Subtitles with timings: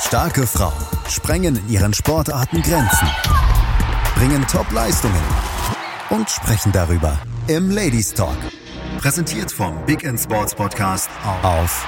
[0.00, 0.72] Starke Frauen
[1.08, 3.06] sprengen in ihren Sportarten Grenzen,
[4.16, 5.22] bringen Top-Leistungen
[6.08, 8.36] und sprechen darüber im Ladies Talk.
[8.98, 11.10] Präsentiert vom Big End Sports Podcast
[11.42, 11.86] auf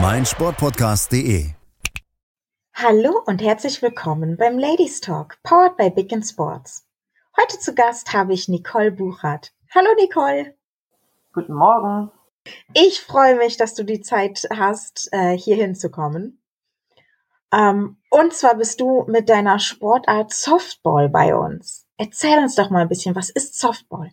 [0.00, 1.50] meinsportpodcast.de.
[2.74, 6.86] Hallo und herzlich willkommen beim Ladies Talk, powered by Big End Sports.
[7.36, 9.52] Heute zu Gast habe ich Nicole Buchert.
[9.74, 10.54] Hallo Nicole.
[11.32, 12.10] Guten Morgen.
[12.74, 16.42] Ich freue mich, dass du die Zeit hast, äh, hier hinzukommen.
[17.52, 21.86] Ähm, und zwar bist du mit deiner Sportart Softball bei uns.
[21.98, 24.10] Erzähl uns doch mal ein bisschen, was ist Softball?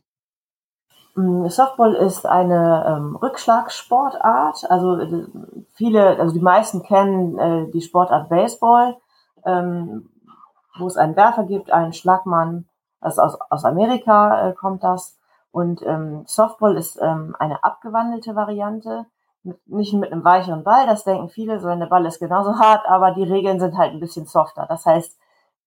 [1.16, 4.70] Mm, Softball ist eine ähm, Rückschlagsportart.
[4.70, 5.26] Also äh,
[5.74, 8.98] viele, also die meisten kennen äh, die Sportart Baseball,
[9.46, 10.10] ähm,
[10.78, 12.68] wo es einen Werfer gibt, einen Schlagmann.
[13.00, 15.19] Also aus, aus Amerika äh, kommt das.
[15.52, 19.06] Und ähm, Softball ist ähm, eine abgewandelte Variante,
[19.44, 22.88] mit, nicht mit einem weicheren Ball, das denken viele, sondern der Ball ist genauso hart,
[22.88, 24.66] aber die Regeln sind halt ein bisschen softer.
[24.68, 25.18] Das heißt,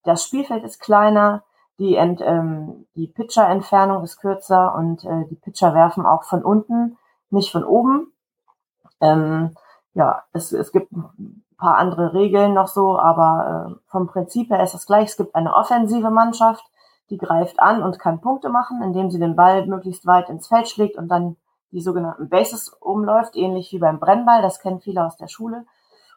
[0.05, 1.42] das Spielfeld ist kleiner,
[1.79, 6.98] die, Ent, ähm, die Pitcher-Entfernung ist kürzer und äh, die Pitcher werfen auch von unten,
[7.31, 8.12] nicht von oben.
[9.01, 9.57] Ähm,
[9.95, 14.62] ja, es, es gibt ein paar andere Regeln noch so, aber äh, vom Prinzip her
[14.62, 15.11] ist das gleich.
[15.11, 16.64] Es gibt eine offensive Mannschaft,
[17.11, 20.69] die greift an und kann Punkte machen, indem sie den Ball möglichst weit ins Feld
[20.69, 21.36] schlägt und dann
[21.70, 24.42] die sogenannten Bases umläuft, ähnlich wie beim Brennball.
[24.42, 25.64] Das kennen viele aus der Schule.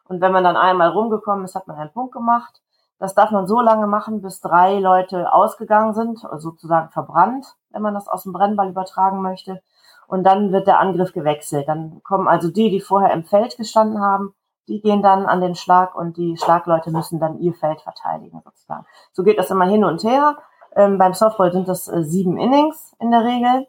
[0.08, 2.62] Und wenn man dann einmal rumgekommen ist, hat man einen Punkt gemacht.
[2.98, 7.82] Das darf man so lange machen, bis drei Leute ausgegangen sind, also sozusagen verbrannt, wenn
[7.82, 9.60] man das aus dem Brennball übertragen möchte.
[10.06, 11.68] Und dann wird der Angriff gewechselt.
[11.68, 14.34] Dann kommen also die, die vorher im Feld gestanden haben,
[14.68, 18.86] die gehen dann an den Schlag und die Schlagleute müssen dann ihr Feld verteidigen sozusagen.
[19.12, 20.36] So geht das immer hin und her.
[20.76, 23.66] Ähm, beim Softball sind das äh, sieben Innings in der Regel.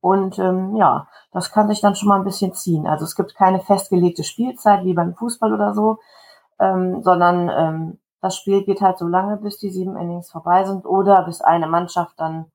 [0.00, 2.86] Und ähm, ja, das kann sich dann schon mal ein bisschen ziehen.
[2.86, 5.98] Also es gibt keine festgelegte Spielzeit wie beim Fußball oder so,
[6.58, 10.86] ähm, sondern ähm, das Spiel geht halt so lange, bis die sieben Innings vorbei sind
[10.86, 12.46] oder bis eine Mannschaft dann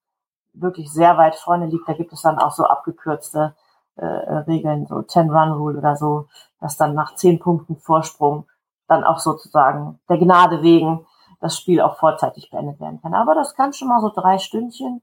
[0.54, 1.88] wirklich sehr weit vorne liegt.
[1.88, 3.54] Da gibt es dann auch so abgekürzte
[3.98, 6.28] äh, Regeln, so Ten-Run-Rule oder so,
[6.62, 8.46] dass dann nach zehn Punkten Vorsprung
[8.88, 11.06] dann auch sozusagen der Gnade wegen
[11.40, 13.14] das Spiel auch vorzeitig beendet werden kann.
[13.14, 15.02] Aber das kann schon mal so drei Stündchen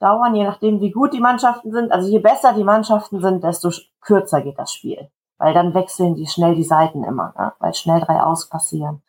[0.00, 1.92] dauern, je nachdem, wie gut die Mannschaften sind.
[1.92, 5.10] Also je besser die Mannschaften sind, desto kürzer geht das Spiel.
[5.38, 7.52] Weil dann wechseln die schnell die Seiten immer, ne?
[7.58, 9.02] weil schnell drei aus passieren.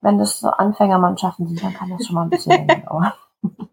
[0.00, 3.12] Wenn das so Anfängermannschaften sind, dann kann das schon mal ein bisschen länger dauern.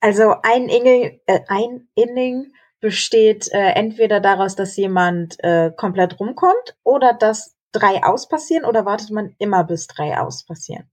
[0.00, 6.76] Also ein Inning, äh, ein Inning besteht äh, entweder daraus, dass jemand äh, komplett rumkommt
[6.84, 10.88] oder dass drei aus passieren oder wartet man immer bis drei aus passieren?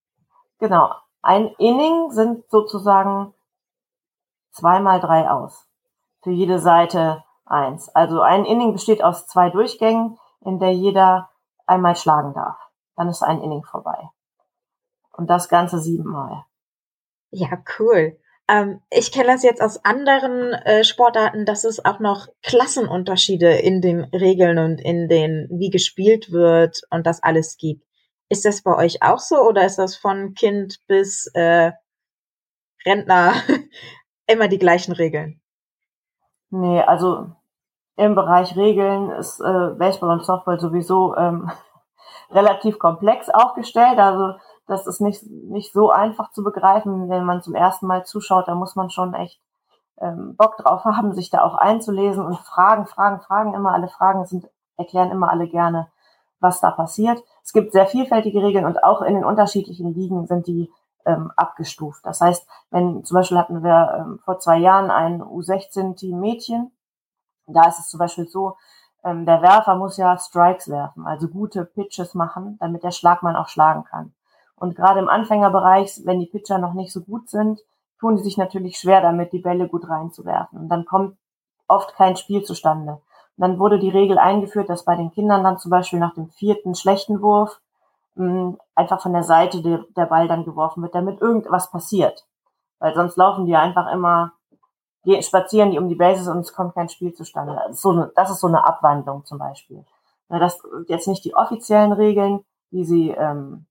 [0.65, 0.95] Genau.
[1.21, 3.35] Ein Inning sind sozusagen
[4.51, 5.67] zweimal drei aus.
[6.23, 7.89] Für jede Seite eins.
[7.89, 11.29] Also ein Inning besteht aus zwei Durchgängen, in der jeder
[11.67, 12.57] einmal schlagen darf.
[12.95, 14.09] Dann ist ein Inning vorbei.
[15.11, 16.45] Und das Ganze siebenmal.
[17.29, 18.17] Ja, cool.
[18.47, 23.81] Ähm, ich kenne das jetzt aus anderen äh, Sportarten, dass es auch noch Klassenunterschiede in
[23.81, 27.84] den Regeln und in den, wie gespielt wird und das alles gibt.
[28.29, 31.71] Ist das bei euch auch so oder ist das von Kind bis äh,
[32.85, 33.33] Rentner
[34.27, 35.41] immer die gleichen Regeln?
[36.49, 37.31] Nee, also
[37.97, 41.51] im Bereich Regeln ist äh, Baseball und Softball sowieso ähm,
[42.31, 43.99] relativ komplex aufgestellt.
[43.99, 44.37] Also
[44.67, 48.47] das ist nicht, nicht so einfach zu begreifen, wenn man zum ersten Mal zuschaut.
[48.47, 49.39] Da muss man schon echt
[50.01, 53.73] ähm, Bock drauf haben, sich da auch einzulesen und Fragen, Fragen, Fragen immer.
[53.73, 55.89] Alle Fragen sind, erklären immer alle gerne,
[56.45, 57.21] was da passiert.
[57.43, 60.71] Es gibt sehr vielfältige Regeln und auch in den unterschiedlichen Ligen sind die
[61.05, 62.05] ähm, abgestuft.
[62.05, 66.71] Das heißt, wenn zum Beispiel hatten wir ähm, vor zwei Jahren ein U16-Team Mädchen,
[67.47, 68.55] da ist es zum Beispiel so,
[69.03, 73.49] ähm, der Werfer muss ja Strikes werfen, also gute Pitches machen, damit der Schlagmann auch
[73.49, 74.13] schlagen kann.
[74.55, 77.59] Und gerade im Anfängerbereich, wenn die Pitcher noch nicht so gut sind,
[77.99, 80.59] tun die sich natürlich schwer damit, die Bälle gut reinzuwerfen.
[80.59, 81.17] Und dann kommt
[81.67, 83.01] oft kein Spiel zustande.
[83.37, 86.73] Dann wurde die Regel eingeführt, dass bei den Kindern dann zum Beispiel nach dem vierten
[86.73, 87.59] schlechten Wurf
[88.15, 92.25] mh, einfach von der Seite der, der Ball dann geworfen wird, damit irgendwas passiert.
[92.79, 94.33] Weil sonst laufen die einfach immer,
[95.03, 97.55] gehen, spazieren die um die Bases und es kommt kein Spiel zustande.
[97.55, 99.85] Das ist so eine, das ist so eine Abwandlung zum Beispiel.
[100.29, 103.65] Ja, das jetzt nicht die offiziellen Regeln, wie sie ähm,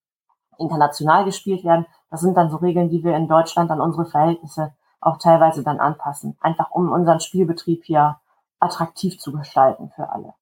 [0.58, 1.86] international gespielt werden.
[2.10, 5.80] Das sind dann so Regeln, die wir in Deutschland an unsere Verhältnisse auch teilweise dann
[5.80, 6.36] anpassen.
[6.40, 8.18] Einfach um unseren Spielbetrieb hier
[8.64, 10.34] attraktiv zu gestalten für alle.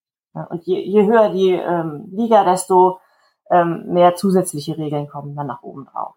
[0.49, 3.01] Und je, je höher die ähm, Liga, desto
[3.51, 6.15] ähm, mehr zusätzliche Regeln kommen dann nach oben drauf.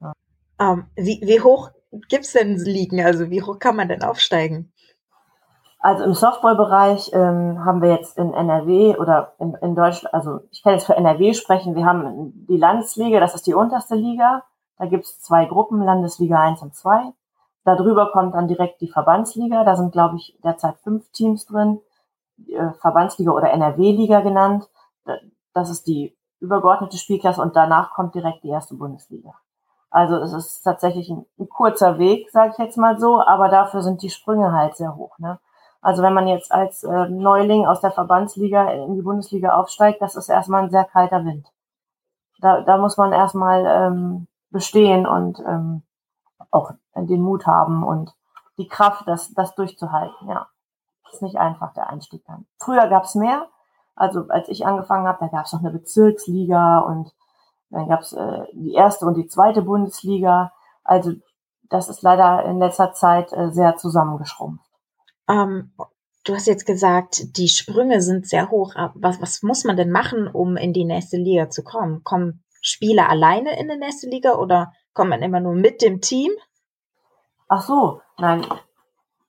[0.00, 0.12] Ja.
[0.58, 1.70] Um, ähm, wie, wie hoch
[2.08, 3.00] gibt's denn Ligen?
[3.04, 4.72] Also wie hoch kann man denn aufsteigen?
[5.78, 10.64] Also im Softball-Bereich ähm, haben wir jetzt in NRW oder in, in Deutschland, also ich
[10.64, 14.42] kann jetzt für NRW sprechen, wir haben die Landesliga, das ist die unterste Liga.
[14.78, 17.12] Da gibt es zwei Gruppen, Landesliga 1 und 2.
[17.66, 19.64] Darüber kommt dann direkt die Verbandsliga.
[19.64, 21.80] Da sind, glaube ich, derzeit fünf Teams drin.
[22.48, 24.68] Äh, Verbandsliga oder NRW-Liga genannt.
[25.52, 29.34] Das ist die übergeordnete Spielklasse und danach kommt direkt die erste Bundesliga.
[29.90, 33.82] Also es ist tatsächlich ein, ein kurzer Weg, sage ich jetzt mal so, aber dafür
[33.82, 35.18] sind die Sprünge halt sehr hoch.
[35.18, 35.40] Ne?
[35.80, 40.14] Also wenn man jetzt als äh, Neuling aus der Verbandsliga in die Bundesliga aufsteigt, das
[40.14, 41.48] ist erstmal ein sehr kalter Wind.
[42.40, 45.82] Da, da muss man erstmal ähm, bestehen und ähm,
[46.50, 48.12] auch den Mut haben und
[48.58, 50.28] die Kraft, das, das durchzuhalten.
[50.28, 50.48] Ja,
[51.12, 52.46] ist nicht einfach der Einstieg dann.
[52.58, 53.48] Früher gab's mehr.
[53.94, 57.12] Also als ich angefangen habe, da gab's noch eine Bezirksliga und
[57.70, 60.52] dann gab's äh, die erste und die zweite Bundesliga.
[60.84, 61.12] Also
[61.68, 64.64] das ist leider in letzter Zeit äh, sehr zusammengeschrumpft.
[65.28, 65.72] Ähm,
[66.24, 68.74] du hast jetzt gesagt, die Sprünge sind sehr hoch.
[68.94, 72.04] Was, was muss man denn machen, um in die nächste Liga zu kommen?
[72.04, 76.32] Kommen Spieler alleine in die nächste Liga oder kommt man immer nur mit dem Team?
[77.48, 78.44] Ach so, nein,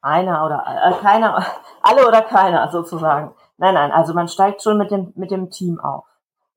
[0.01, 1.43] einer oder äh, keiner,
[1.81, 3.33] alle oder keiner sozusagen.
[3.57, 6.05] Nein, nein, also man steigt schon mit dem mit dem Team auf.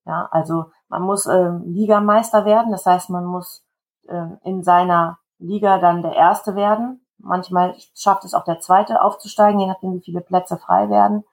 [0.06, 3.64] Ja, also man muss ähm, Ligameister werden, das heißt, man muss
[4.08, 7.04] ähm, in seiner Liga dann der Erste werden.
[7.18, 11.24] Manchmal schafft es auch der Zweite aufzusteigen, je nachdem, wie viele Plätze frei werden.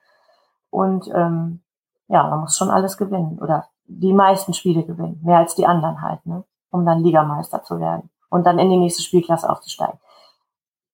[0.69, 1.62] Und ähm,
[2.07, 6.01] ja, man muss schon alles gewinnen oder die meisten Spiele gewinnen, mehr als die anderen
[6.01, 6.44] halt, ne?
[6.71, 10.00] um dann Ligameister zu werden und dann in die nächste Spielklasse aufzusteigen.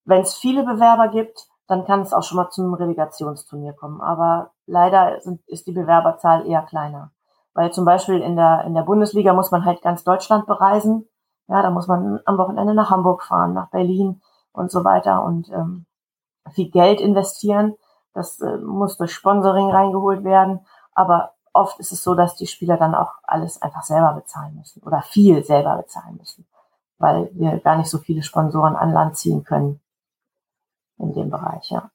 [0.05, 4.01] Wenn es viele Bewerber gibt, dann kann es auch schon mal zum Relegationsturnier kommen.
[4.01, 7.11] Aber leider sind, ist die Bewerberzahl eher kleiner.
[7.53, 11.07] Weil zum Beispiel in der, in der Bundesliga muss man halt ganz Deutschland bereisen.
[11.47, 14.21] Ja, da muss man am Wochenende nach Hamburg fahren, nach Berlin
[14.53, 15.85] und so weiter und ähm,
[16.51, 17.75] viel Geld investieren.
[18.13, 20.65] Das äh, muss durch Sponsoring reingeholt werden.
[20.93, 24.81] Aber oft ist es so, dass die Spieler dann auch alles einfach selber bezahlen müssen
[24.83, 26.45] oder viel selber bezahlen müssen,
[26.97, 29.79] weil wir gar nicht so viele Sponsoren an Land ziehen können
[30.97, 31.89] in dem Bereich, ja.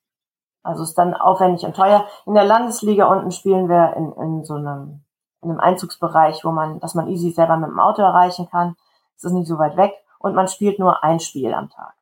[0.62, 2.06] Also ist dann aufwendig und teuer.
[2.26, 5.04] In der Landesliga unten spielen wir in, in so einem,
[5.40, 8.76] in einem Einzugsbereich, wo man, dass man easy selber mit dem Auto erreichen kann.
[9.16, 11.94] Es ist nicht so weit weg und man spielt nur ein Spiel am Tag.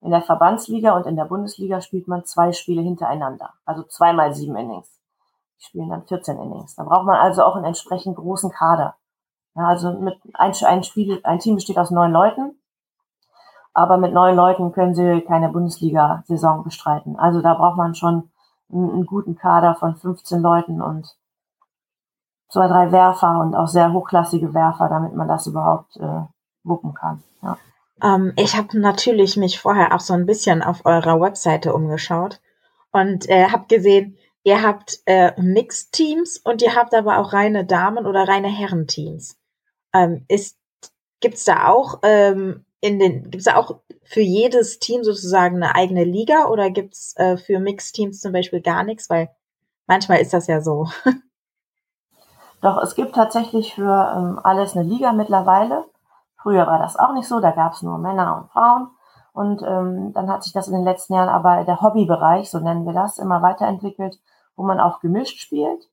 [0.00, 4.56] In der Verbandsliga und in der Bundesliga spielt man zwei Spiele hintereinander, also zweimal sieben
[4.56, 5.00] Innings.
[5.58, 6.74] Die spielen dann 14 Innings.
[6.74, 8.96] Da braucht man also auch einen entsprechend großen Kader.
[9.54, 12.56] Ja, also mit ein, ein Spiel, ein Team besteht aus neun Leuten
[13.74, 17.18] aber mit neun Leuten können sie keine Bundesliga-Saison bestreiten.
[17.18, 18.30] Also da braucht man schon
[18.70, 21.16] einen, einen, guten Kader von 15 Leuten und
[22.48, 26.22] zwei, drei Werfer und auch sehr hochklassige Werfer, damit man das überhaupt äh,
[26.64, 27.22] wuppen kann.
[27.42, 27.56] Ja.
[28.02, 32.40] Ähm, ich habe natürlich mich vorher auch so ein bisschen auf eurer Webseite umgeschaut
[32.90, 38.06] und äh, habe gesehen, ihr habt äh, Mixed-Teams und ihr habt aber auch reine Damen-
[38.06, 39.38] oder reine Herrenteams.
[39.94, 40.58] Ähm, ist
[41.20, 45.74] gibt's da auch ähm, in den, gibt es da auch für jedes Team sozusagen eine
[45.74, 49.08] eigene Liga oder gibt es äh, für Mixteams zum Beispiel gar nichts?
[49.08, 49.30] Weil
[49.86, 50.88] manchmal ist das ja so.
[52.60, 55.84] Doch, es gibt tatsächlich für ähm, alles eine Liga mittlerweile.
[56.36, 58.88] Früher war das auch nicht so, da gab es nur Männer und Frauen.
[59.32, 62.84] Und ähm, dann hat sich das in den letzten Jahren aber der Hobbybereich, so nennen
[62.84, 64.18] wir das, immer weiterentwickelt,
[64.56, 65.88] wo man auch gemischt spielt.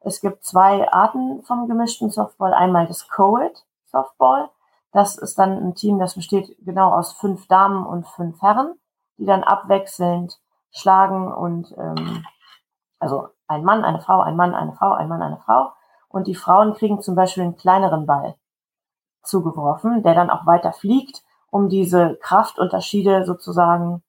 [0.00, 2.52] Es gibt zwei Arten vom gemischten Softball.
[2.52, 4.50] Einmal das Coed Softball.
[4.94, 8.74] Das ist dann ein Team, das besteht genau aus fünf Damen und fünf Herren,
[9.18, 10.38] die dann abwechselnd
[10.70, 12.24] schlagen und ähm,
[13.00, 15.72] also ein Mann, eine Frau, ein Mann, eine Frau, ein Mann, eine Frau.
[16.08, 18.36] Und die Frauen kriegen zum Beispiel einen kleineren Ball
[19.24, 24.04] zugeworfen, der dann auch weiter fliegt, um diese Kraftunterschiede sozusagen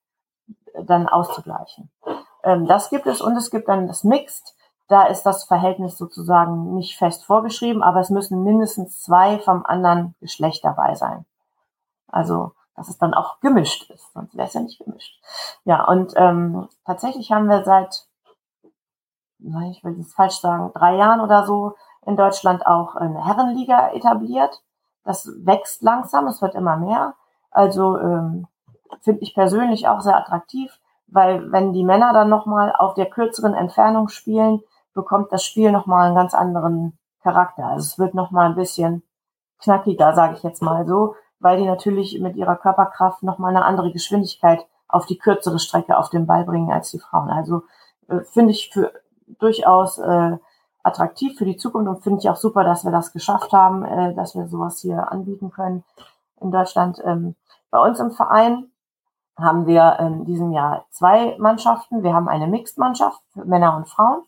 [0.83, 1.89] dann auszugleichen.
[2.43, 4.54] Ähm, das gibt es und es gibt dann das Mixed.
[4.87, 10.15] Da ist das Verhältnis sozusagen nicht fest vorgeschrieben, aber es müssen mindestens zwei vom anderen
[10.19, 11.25] Geschlecht dabei sein.
[12.07, 15.19] Also, dass es dann auch gemischt ist, sonst wäre es ja nicht gemischt.
[15.63, 18.05] Ja, und ähm, tatsächlich haben wir seit,
[19.39, 21.75] ich will es falsch sagen, drei Jahren oder so
[22.05, 24.61] in Deutschland auch eine Herrenliga etabliert.
[25.03, 27.15] Das wächst langsam, es wird immer mehr.
[27.49, 28.47] Also ähm,
[29.01, 33.53] finde ich persönlich auch sehr attraktiv, weil wenn die Männer dann nochmal auf der kürzeren
[33.53, 34.61] Entfernung spielen,
[34.95, 37.65] bekommt das Spiel nochmal einen ganz anderen Charakter.
[37.65, 39.03] Also es wird nochmal ein bisschen
[39.59, 43.91] knackiger, sage ich jetzt mal so, weil die natürlich mit ihrer Körperkraft nochmal eine andere
[43.91, 47.29] Geschwindigkeit auf die kürzere Strecke auf den Ball bringen als die Frauen.
[47.29, 47.63] Also
[48.07, 48.91] äh, finde ich für
[49.39, 50.37] durchaus äh,
[50.83, 54.13] attraktiv für die Zukunft und finde ich auch super, dass wir das geschafft haben, äh,
[54.13, 55.83] dass wir sowas hier anbieten können
[56.39, 57.01] in Deutschland.
[57.03, 57.35] Ähm,
[57.71, 58.71] bei uns im Verein
[59.37, 62.03] haben wir in diesem Jahr zwei Mannschaften.
[62.03, 64.23] Wir haben eine Mixed-Mannschaft für Männer und Frauen.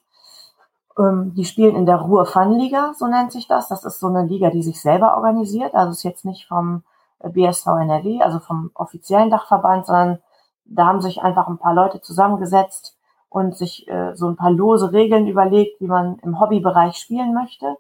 [0.98, 3.68] Ähm, die spielen in der Ruhr-Fun-Liga, so nennt sich das.
[3.68, 5.76] Das ist so eine Liga, die sich selber organisiert.
[5.76, 6.84] Also ist jetzt nicht vom
[7.24, 10.20] BSV NRW, also vom offiziellen Dachverband, sondern
[10.66, 12.98] da haben sich einfach ein paar Leute zusammengesetzt
[13.30, 17.78] und sich äh, so ein paar lose Regeln überlegt, wie man im Hobbybereich spielen möchte.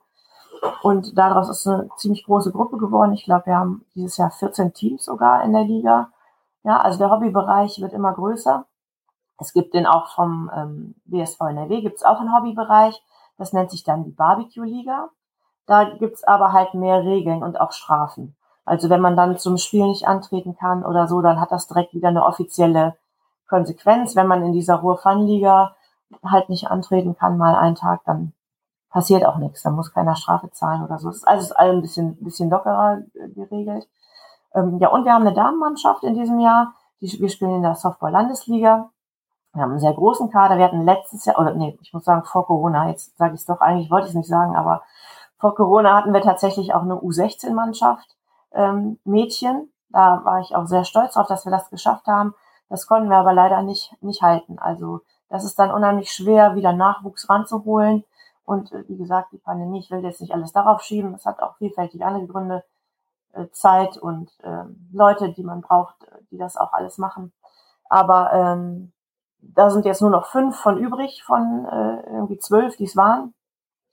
[0.82, 3.14] Und daraus ist eine ziemlich große Gruppe geworden.
[3.14, 6.10] Ich glaube, wir haben dieses Jahr 14 Teams sogar in der Liga.
[6.64, 8.66] Ja, also der Hobbybereich wird immer größer.
[9.40, 13.02] Es gibt den auch vom ähm, BSV NRW, gibt es auch einen Hobbybereich.
[13.38, 15.10] Das nennt sich dann die Barbecue-Liga.
[15.68, 18.36] Da gibt's aber halt mehr Regeln und auch Strafen.
[18.66, 21.94] Also wenn man dann zum Spiel nicht antreten kann oder so, dann hat das direkt
[21.94, 22.98] wieder eine offizielle
[23.48, 24.16] Konsequenz.
[24.16, 25.76] Wenn man in dieser Ruhr-Fun-Liga
[26.26, 28.34] halt nicht antreten kann, mal einen Tag, dann
[28.90, 29.62] passiert auch nichts.
[29.62, 31.10] Dann muss keiner Strafe zahlen oder so.
[31.10, 33.88] Es ist alles ein bisschen, bisschen lockerer äh, geregelt.
[34.54, 36.74] Ähm, ja, und wir haben eine Damenmannschaft in diesem Jahr.
[37.02, 38.90] Die, wir spielen in der Softball-Landesliga.
[39.58, 40.60] Wir haben einen sehr großen Kader.
[40.60, 43.48] Wir hatten letztes Jahr, oder nee, ich muss sagen, vor Corona, jetzt sage ich es
[43.48, 44.84] doch, eigentlich wollte ich es nicht sagen, aber
[45.40, 48.16] vor Corona hatten wir tatsächlich auch eine U16-Mannschaft,
[48.54, 49.72] ähm, Mädchen.
[49.90, 52.36] Da war ich auch sehr stolz drauf, dass wir das geschafft haben.
[52.70, 54.60] Das konnten wir aber leider nicht, nicht halten.
[54.60, 58.04] Also das ist dann unheimlich schwer, wieder Nachwuchs ranzuholen.
[58.46, 61.16] Und äh, wie gesagt, die Pandemie, ich will jetzt nicht alles darauf schieben.
[61.16, 62.64] Es hat auch vielfältige andere Gründe,
[63.34, 65.96] äh, Zeit und äh, Leute, die man braucht,
[66.30, 67.34] die das auch alles machen.
[67.90, 68.92] Aber ähm,
[69.42, 73.34] da sind jetzt nur noch fünf von übrig, von äh, irgendwie zwölf, die es waren.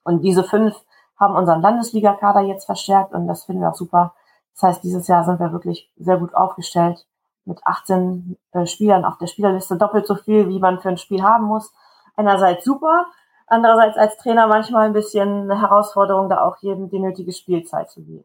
[0.02, 0.74] Und diese fünf
[1.18, 4.14] haben unseren Landesligakader jetzt verstärkt und das finden wir auch super.
[4.54, 7.06] Das heißt, dieses Jahr sind wir wirklich sehr gut aufgestellt
[7.44, 11.22] mit 18 äh, Spielern auf der Spielerliste, doppelt so viel, wie man für ein Spiel
[11.22, 11.72] haben muss.
[12.16, 13.06] Einerseits super,
[13.46, 18.02] andererseits als Trainer manchmal ein bisschen eine Herausforderung, da auch jedem die nötige Spielzeit zu
[18.02, 18.24] geben.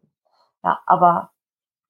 [0.63, 1.31] Ja, aber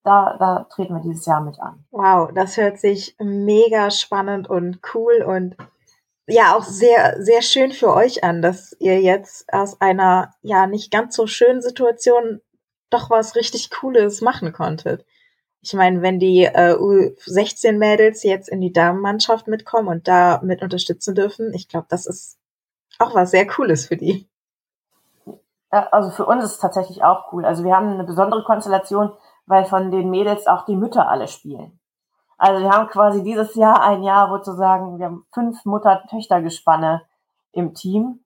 [0.03, 1.85] da, da treten wir dieses Jahr mit an.
[1.91, 5.55] Wow, das hört sich mega spannend und cool und
[6.27, 10.91] ja auch sehr, sehr schön für euch an, dass ihr jetzt aus einer ja nicht
[10.91, 12.41] ganz so schönen Situation
[12.89, 15.05] doch was richtig Cooles machen konntet.
[15.61, 21.15] Ich meine, wenn die äh, U16-Mädels jetzt in die Damenmannschaft mitkommen und da mit unterstützen
[21.15, 22.37] dürfen, ich glaube, das ist
[22.97, 24.27] auch was sehr Cooles für die.
[25.69, 27.45] Also für uns ist es tatsächlich auch cool.
[27.45, 29.11] Also wir haben eine besondere Konstellation,
[29.49, 31.79] weil von den Mädels auch die Mütter alle spielen.
[32.37, 37.01] Also wir haben quasi dieses Jahr ein Jahr, wo zu sagen, wir haben fünf Mutter-Töchter-Gespanne
[37.51, 38.19] im Team.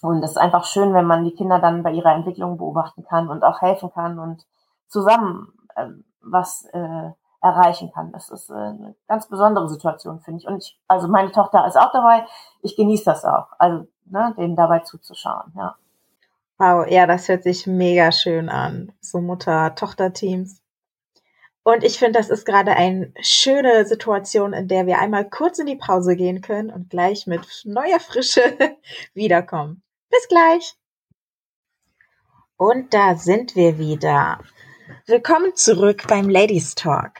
[0.00, 3.28] Und es ist einfach schön, wenn man die Kinder dann bei ihrer Entwicklung beobachten kann
[3.28, 4.46] und auch helfen kann und
[4.88, 5.88] zusammen äh,
[6.22, 7.10] was äh,
[7.42, 8.10] erreichen kann.
[8.12, 10.48] Das ist äh, eine ganz besondere Situation, finde ich.
[10.48, 12.26] Und ich, also meine Tochter ist auch dabei.
[12.62, 15.52] Ich genieße das auch, also ne, denen dabei zuzuschauen.
[15.56, 15.76] Ja.
[16.58, 18.92] Wow, ja, das hört sich mega schön an.
[19.00, 20.60] So Mutter-Tochter-Teams.
[21.64, 25.66] Und ich finde, das ist gerade eine schöne Situation, in der wir einmal kurz in
[25.66, 28.56] die Pause gehen können und gleich mit neuer Frische
[29.14, 29.82] wiederkommen.
[30.10, 30.76] Bis gleich.
[32.56, 34.38] Und da sind wir wieder.
[35.06, 37.14] Willkommen zurück beim Ladies Talk.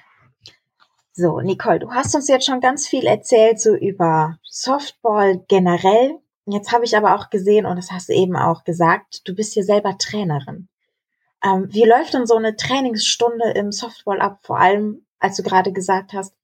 [1.12, 6.20] So, Nicole, du hast uns jetzt schon ganz viel erzählt, so über Softball generell.
[6.46, 9.54] Jetzt habe ich aber auch gesehen, und das hast du eben auch gesagt, du bist
[9.54, 10.68] hier selber Trainerin.
[11.42, 14.40] Ähm, wie läuft denn so eine Trainingsstunde im Softball ab?
[14.42, 16.34] Vor allem, als du gerade gesagt hast,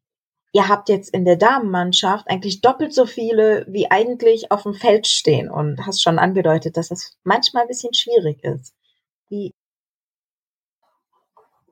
[0.53, 5.07] ihr habt jetzt in der Damenmannschaft eigentlich doppelt so viele, wie eigentlich auf dem Feld
[5.07, 8.75] stehen und hast schon angedeutet, dass das manchmal ein bisschen schwierig ist.
[9.29, 9.55] Wie,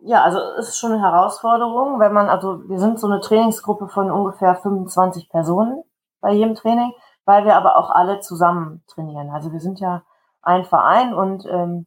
[0.01, 3.89] ja, also es ist schon eine Herausforderung, wenn man, also wir sind so eine Trainingsgruppe
[3.89, 5.83] von ungefähr 25 Personen
[6.21, 6.93] bei jedem Training,
[7.29, 9.29] weil wir aber auch alle zusammen trainieren.
[9.29, 10.01] Also wir sind ja
[10.41, 11.87] ein Verein und ähm,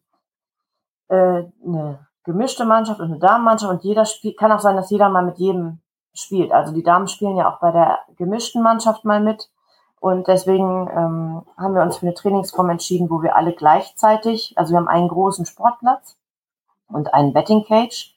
[1.07, 5.09] äh, eine gemischte Mannschaft und eine Damenmannschaft und jeder spielt, kann auch sein, dass jeder
[5.09, 5.79] mal mit jedem
[6.13, 6.51] spielt.
[6.51, 9.49] Also die Damen spielen ja auch bei der gemischten Mannschaft mal mit.
[9.99, 14.73] Und deswegen ähm, haben wir uns für eine Trainingsform entschieden, wo wir alle gleichzeitig, also
[14.73, 16.17] wir haben einen großen Sportplatz
[16.87, 18.15] und einen Betting Cage.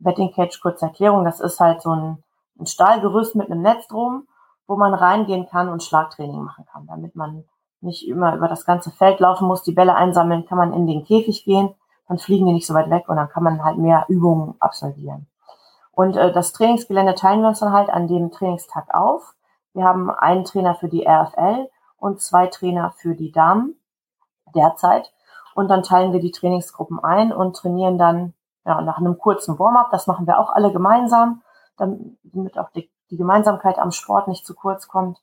[0.00, 2.24] Betting Cage, kurze Erklärung, das ist halt so ein,
[2.58, 4.26] ein Stahlgerüst mit einem Netz drum,
[4.66, 6.86] wo man reingehen kann und Schlagtraining machen kann.
[6.86, 7.44] Damit man
[7.80, 11.04] nicht immer über das ganze Feld laufen muss, die Bälle einsammeln, kann man in den
[11.04, 11.74] Käfig gehen,
[12.08, 15.26] dann fliegen die nicht so weit weg und dann kann man halt mehr Übungen absolvieren.
[15.92, 19.34] Und äh, das Trainingsgelände teilen wir uns dann halt an dem Trainingstag auf.
[19.74, 23.76] Wir haben einen Trainer für die RFL und zwei Trainer für die Damen
[24.54, 25.12] derzeit.
[25.54, 28.34] Und dann teilen wir die Trainingsgruppen ein und trainieren dann
[28.66, 29.90] ja, nach einem kurzen Warm-up.
[29.90, 31.42] Das machen wir auch alle gemeinsam,
[31.76, 35.18] damit auch die, die Gemeinsamkeit am Sport nicht zu kurz kommt.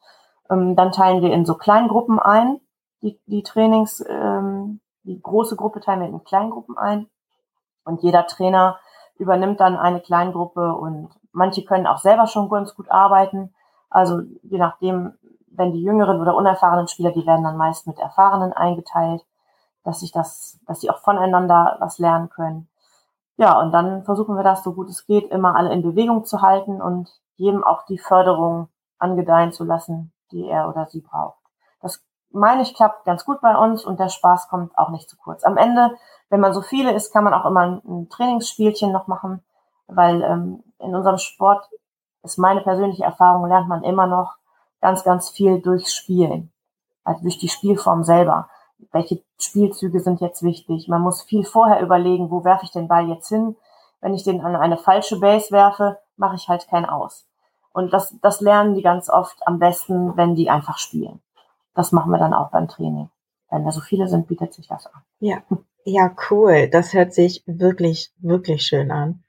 [0.50, 2.60] Ähm, dann teilen wir in so Kleingruppen ein,
[3.02, 7.08] die, die Trainings, ähm, die große Gruppe teilen wir in Kleingruppen ein.
[7.84, 8.80] Und jeder Trainer
[9.18, 13.54] übernimmt dann eine Kleingruppe und manche können auch selber schon ganz gut arbeiten.
[13.90, 15.14] Also je nachdem,
[15.48, 19.26] wenn die jüngeren oder unerfahrenen Spieler, die werden dann meist mit Erfahrenen eingeteilt,
[19.84, 22.68] dass sich das, dass sie auch voneinander was lernen können.
[23.38, 26.42] Ja, und dann versuchen wir das so gut es geht, immer alle in Bewegung zu
[26.42, 31.40] halten und jedem auch die Förderung angedeihen zu lassen, die er oder sie braucht.
[31.82, 35.18] Das meine ich klappt ganz gut bei uns und der Spaß kommt auch nicht zu
[35.18, 35.44] kurz.
[35.44, 35.92] Am Ende,
[36.30, 39.44] wenn man so viele ist, kann man auch immer ein, Trainingsspielchen noch machen,
[39.88, 41.70] weil ähm, in unserem Sport
[42.24, 44.36] ist meine persönliche Erfahrung, lernt man immer noch
[44.80, 46.52] ganz, ganz viel durchs Spielen,
[47.04, 48.50] also durch die Spielform selber.
[48.92, 50.88] Welche Spielzüge sind jetzt wichtig?
[50.88, 53.56] Man muss viel vorher überlegen, wo werfe ich den Ball jetzt hin?
[54.00, 57.28] Wenn ich den an eine falsche Base werfe, mache ich halt kein Aus.
[57.74, 61.22] Und das, das lernen die ganz oft am besten, wenn die einfach spielen.
[61.74, 63.10] Das machen wir dann auch beim Training.
[63.50, 65.02] Wenn da so viele sind, bietet sich das an.
[65.20, 65.38] Ja,
[65.84, 66.70] ja, cool.
[66.70, 69.24] Das hört sich wirklich, wirklich schön an.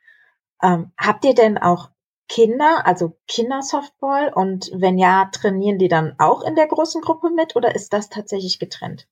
[0.63, 1.91] Ähm, habt ihr denn auch
[2.29, 4.33] Kinder, also Kindersoftball?
[4.33, 8.09] Und wenn ja, trainieren die dann auch in der großen Gruppe mit oder ist das
[8.09, 9.09] tatsächlich getrennt?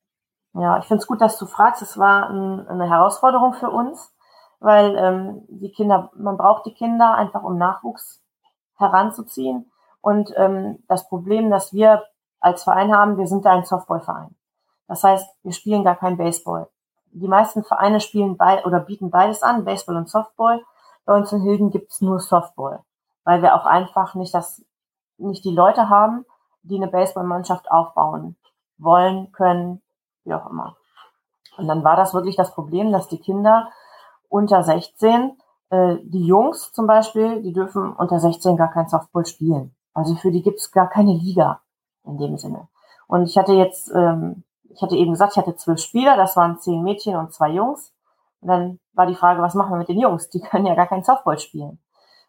[0.55, 1.83] Ja, ich finde es gut, dass du fragst.
[1.83, 4.13] Es war ein, eine Herausforderung für uns,
[4.61, 8.23] weil ähm, die Kinder, man braucht die Kinder einfach, um Nachwuchs
[8.77, 9.71] heranzuziehen.
[10.01, 12.05] Und ähm, das Problem, das wir
[12.41, 14.35] als Verein haben, wir sind da ein Softballverein.
[14.87, 16.69] Das heißt, wir spielen gar kein Baseball.
[17.13, 20.63] Die meisten Vereine spielen bei oder bieten beides an, Baseball und Softball.
[21.05, 22.81] Bei uns in Hilden gibt's nur Softball,
[23.25, 24.65] weil wir auch einfach nicht das,
[25.19, 26.25] nicht die Leute haben,
[26.63, 28.37] die eine Baseballmannschaft aufbauen
[28.79, 29.83] wollen, können,
[30.25, 30.77] wie auch immer.
[31.57, 33.71] Und dann war das wirklich das Problem, dass die Kinder
[34.31, 35.37] unter 16,
[35.69, 39.75] äh, die Jungs zum Beispiel, die dürfen unter 16 gar kein Softball spielen.
[39.93, 41.61] Also für die gibt's gar keine Liga
[42.05, 42.69] in dem Sinne.
[43.07, 46.59] Und ich hatte jetzt, ähm, ich hatte eben gesagt, ich hatte zwölf Spieler, das waren
[46.59, 47.93] zehn Mädchen und zwei Jungs.
[48.41, 50.31] Und dann war die Frage, was machen wir mit den Jungs?
[50.31, 51.79] Die können ja gar kein Softball spielen.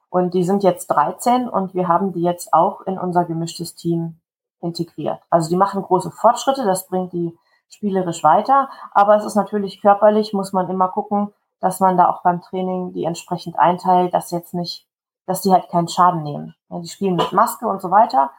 [0.10, 4.20] Und die sind jetzt 13 und wir haben die jetzt auch in unser gemischtes Team
[4.60, 5.22] integriert.
[5.30, 7.38] Also die machen große Fortschritte, das bringt die
[7.70, 12.24] spielerisch weiter, aber es ist natürlich körperlich, muss man immer gucken, dass man da auch
[12.24, 14.88] beim Training die entsprechend einteilt, dass jetzt nicht,
[15.28, 16.56] dass die halt keinen Schaden nehmen.
[16.70, 18.32] Ja, die spielen mit Maske und so weiter,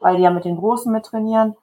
[0.00, 1.56] weil die ja mit den Großen mit trainieren.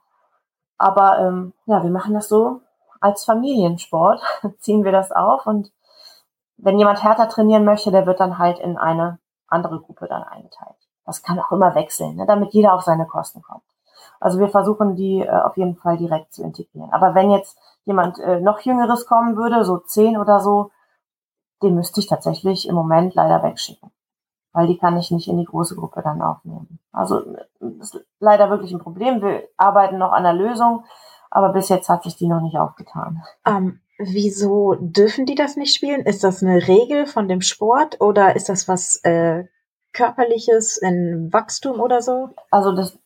[0.77, 2.61] Aber ähm, ja, wir machen das so
[3.01, 4.21] als Familiensport,
[4.59, 5.71] ziehen wir das auf und
[6.57, 10.75] wenn jemand härter trainieren möchte, der wird dann halt in eine andere Gruppe dann eingeteilt.
[11.05, 13.63] Das kann auch immer wechseln, ne, damit jeder auf seine Kosten kommt.
[14.19, 16.91] Also wir versuchen die äh, auf jeden Fall direkt zu integrieren.
[16.91, 20.71] Aber wenn jetzt jemand äh, noch Jüngeres kommen würde, so zehn oder so,
[21.61, 23.91] den müsste ich tatsächlich im Moment leider wegschicken
[24.51, 26.79] weil die kann ich nicht in die große Gruppe dann aufnehmen.
[26.91, 27.21] Also
[27.59, 29.21] das ist leider wirklich ein Problem.
[29.21, 30.83] Wir arbeiten noch an der Lösung,
[31.29, 33.23] aber bis jetzt hat sich die noch nicht aufgetan.
[33.45, 36.01] Ähm, wieso dürfen die das nicht spielen?
[36.01, 39.45] Ist das eine Regel von dem Sport oder ist das was äh,
[39.93, 42.29] körperliches in Wachstum oder so?
[42.49, 42.97] Also das,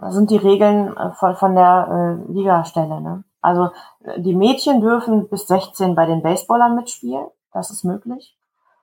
[0.00, 3.00] das sind die Regeln äh, von, von der äh, Ligastelle.
[3.00, 3.24] Ne?
[3.40, 3.70] Also
[4.16, 8.36] die Mädchen dürfen bis 16 bei den Baseballern mitspielen, das ist möglich.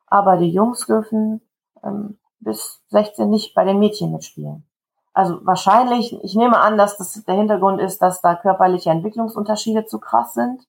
[0.08, 1.42] Aber die Jungs dürfen
[1.84, 4.66] ähm, bis 16 nicht bei den Mädchen mitspielen.
[5.14, 10.00] Also wahrscheinlich, ich nehme an, dass das der Hintergrund ist, dass da körperliche Entwicklungsunterschiede zu
[10.00, 10.66] krass sind.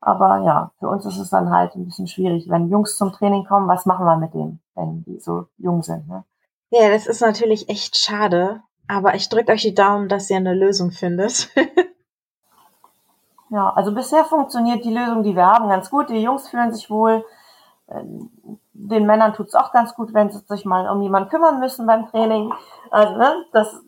[0.00, 2.48] Aber ja, für uns ist es dann halt ein bisschen schwierig.
[2.48, 6.06] Wenn Jungs zum Training kommen, was machen wir mit denen, wenn die so jung sind?
[6.08, 6.24] Ne?
[6.70, 8.62] Ja, das ist natürlich echt schade.
[8.86, 11.48] Aber ich drücke euch die Daumen, dass ihr eine Lösung findet.
[13.54, 16.10] ja, also bisher funktioniert die Lösung, die wir haben, ganz gut.
[16.10, 17.24] Die Jungs fühlen sich wohl.
[17.88, 18.28] Ähm,
[18.72, 22.08] den Männern tut's auch ganz gut, wenn sie sich mal um jemanden kümmern müssen beim
[22.10, 22.52] Training.
[22.90, 23.80] Also, ne, das,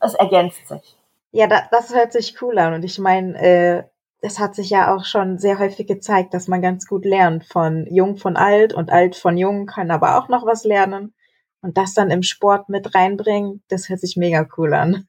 [0.00, 0.96] es ergänzt sich.
[1.32, 2.72] Ja, da, das hört sich cool an.
[2.72, 3.82] Und ich meine, äh,
[4.22, 7.86] es hat sich ja auch schon sehr häufig gezeigt, dass man ganz gut lernt von
[7.90, 11.12] jung von alt und alt von jung kann aber auch noch was lernen.
[11.60, 15.08] Und das dann im Sport mit reinbringen, das hört sich mega cool an.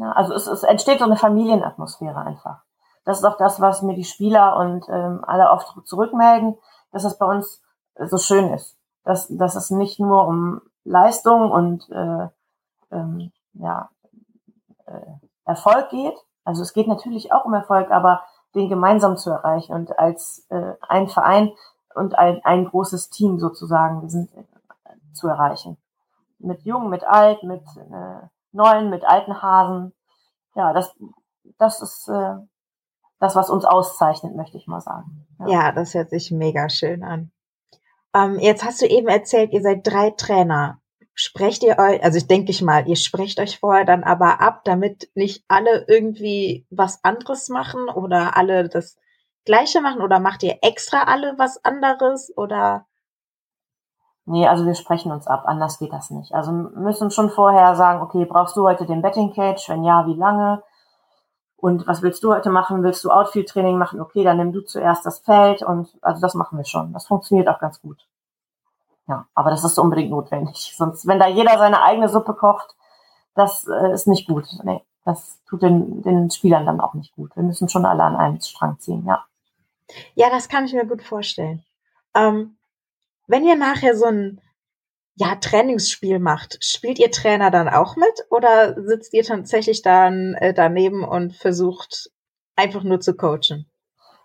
[0.00, 2.62] Ja, also es, es entsteht so eine Familienatmosphäre einfach.
[3.04, 6.56] Das ist auch das, was mir die Spieler und ähm, alle oft zurückmelden
[6.92, 7.62] dass es bei uns
[7.98, 8.76] so schön ist.
[9.04, 12.28] Dass, dass es nicht nur um Leistung und äh,
[12.90, 13.90] ähm, ja,
[14.86, 15.00] äh,
[15.44, 16.16] Erfolg geht.
[16.44, 18.22] Also es geht natürlich auch um Erfolg, aber
[18.54, 21.52] den gemeinsam zu erreichen und als äh, ein Verein
[21.94, 24.44] und ein, ein großes Team sozusagen sind, äh,
[25.12, 25.76] zu erreichen.
[26.38, 29.92] Mit Jungen, mit Alt, mit äh, Neuen, mit alten Hasen.
[30.54, 30.94] Ja, das,
[31.58, 32.36] das ist äh,
[33.20, 35.26] das, was uns auszeichnet, möchte ich mal sagen.
[35.38, 37.30] Ja, ja das hört sich mega schön an.
[38.14, 40.80] Ähm, jetzt hast du eben erzählt, ihr seid drei Trainer.
[41.14, 44.62] Sprecht ihr euch, also ich denke ich mal, ihr sprecht euch vorher dann aber ab,
[44.64, 48.96] damit nicht alle irgendwie was anderes machen oder alle das
[49.44, 52.86] Gleiche machen oder macht ihr extra alle was anderes oder?
[54.26, 56.32] Nee, also wir sprechen uns ab, anders geht das nicht.
[56.34, 59.68] Also müssen schon vorher sagen, okay, brauchst du heute den Betting Cage?
[59.68, 60.62] Wenn ja, wie lange?
[61.56, 62.82] Und was willst du heute machen?
[62.82, 64.00] Willst du Outfield-Training machen?
[64.00, 66.92] Okay, dann nimm du zuerst das Feld und also das machen wir schon.
[66.92, 68.06] Das funktioniert auch ganz gut.
[69.08, 70.74] Ja, aber das ist unbedingt notwendig.
[70.78, 72.76] Sonst, wenn da jeder seine eigene Suppe kocht,
[73.34, 74.46] das äh, ist nicht gut.
[74.64, 77.34] Nee, das tut den, den Spielern dann auch nicht gut.
[77.36, 79.24] Wir müssen schon alle an einem Strang ziehen, ja.
[80.14, 81.64] Ja, das kann ich mir gut vorstellen.
[82.14, 82.56] Ähm,
[83.30, 84.40] wenn ihr nachher so ein
[85.14, 90.54] ja, Trainingsspiel macht, spielt ihr Trainer dann auch mit oder sitzt ihr tatsächlich dann äh,
[90.54, 92.10] daneben und versucht
[92.56, 93.70] einfach nur zu coachen?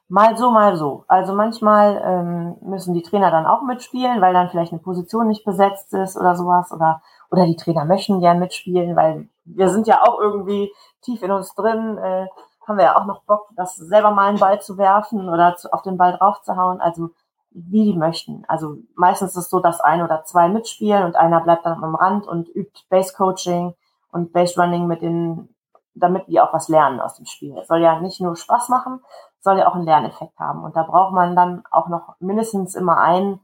[0.08, 1.04] Mal so, mal so.
[1.08, 5.44] Also manchmal ähm, müssen die Trainer dann auch mitspielen, weil dann vielleicht eine Position nicht
[5.44, 6.72] besetzt ist oder sowas.
[6.72, 11.32] Oder, oder die Trainer möchten gern mitspielen, weil wir sind ja auch irgendwie tief in
[11.32, 12.28] uns drin, äh,
[12.68, 15.72] haben wir ja auch noch Bock, das selber mal einen Ball zu werfen oder zu,
[15.74, 16.82] auf den Ball draufzuhauen.
[16.82, 17.10] Also
[17.56, 18.44] wie die möchten.
[18.48, 21.96] Also meistens ist es so, dass ein oder zwei mitspielen und einer bleibt dann am
[21.96, 23.74] Rand und übt Base Coaching
[24.12, 25.56] und Base Running mit den,
[25.94, 27.58] damit die auch was lernen aus dem Spiel.
[27.58, 29.00] Es soll ja nicht nur Spaß machen,
[29.39, 30.63] soll ja auch einen Lerneffekt haben.
[30.63, 33.39] Und da braucht man dann auch noch mindestens immer einen,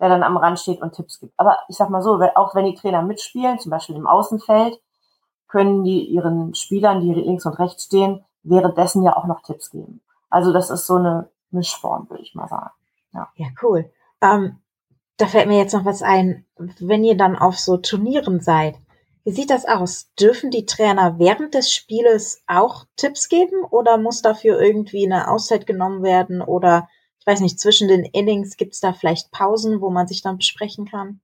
[0.00, 1.32] der dann am Rand steht und Tipps gibt.
[1.36, 4.80] Aber ich sag mal so, auch wenn die Trainer mitspielen, zum Beispiel im Außenfeld,
[5.46, 10.00] können die ihren Spielern, die links und rechts stehen, währenddessen ja auch noch Tipps geben.
[10.30, 12.70] Also das ist so eine Mischform, würde ich mal sagen.
[13.12, 13.90] Ja, ja cool.
[14.20, 14.58] Ähm,
[15.16, 16.46] da fällt mir jetzt noch was ein.
[16.56, 18.76] Wenn ihr dann auf so Turnieren seid,
[19.24, 20.10] wie sieht das aus?
[20.18, 25.66] Dürfen die Trainer während des Spieles auch Tipps geben oder muss dafür irgendwie eine Auszeit
[25.66, 26.88] genommen werden oder
[27.20, 30.38] ich weiß nicht, zwischen den Innings gibt es da vielleicht Pausen, wo man sich dann
[30.38, 31.20] besprechen kann?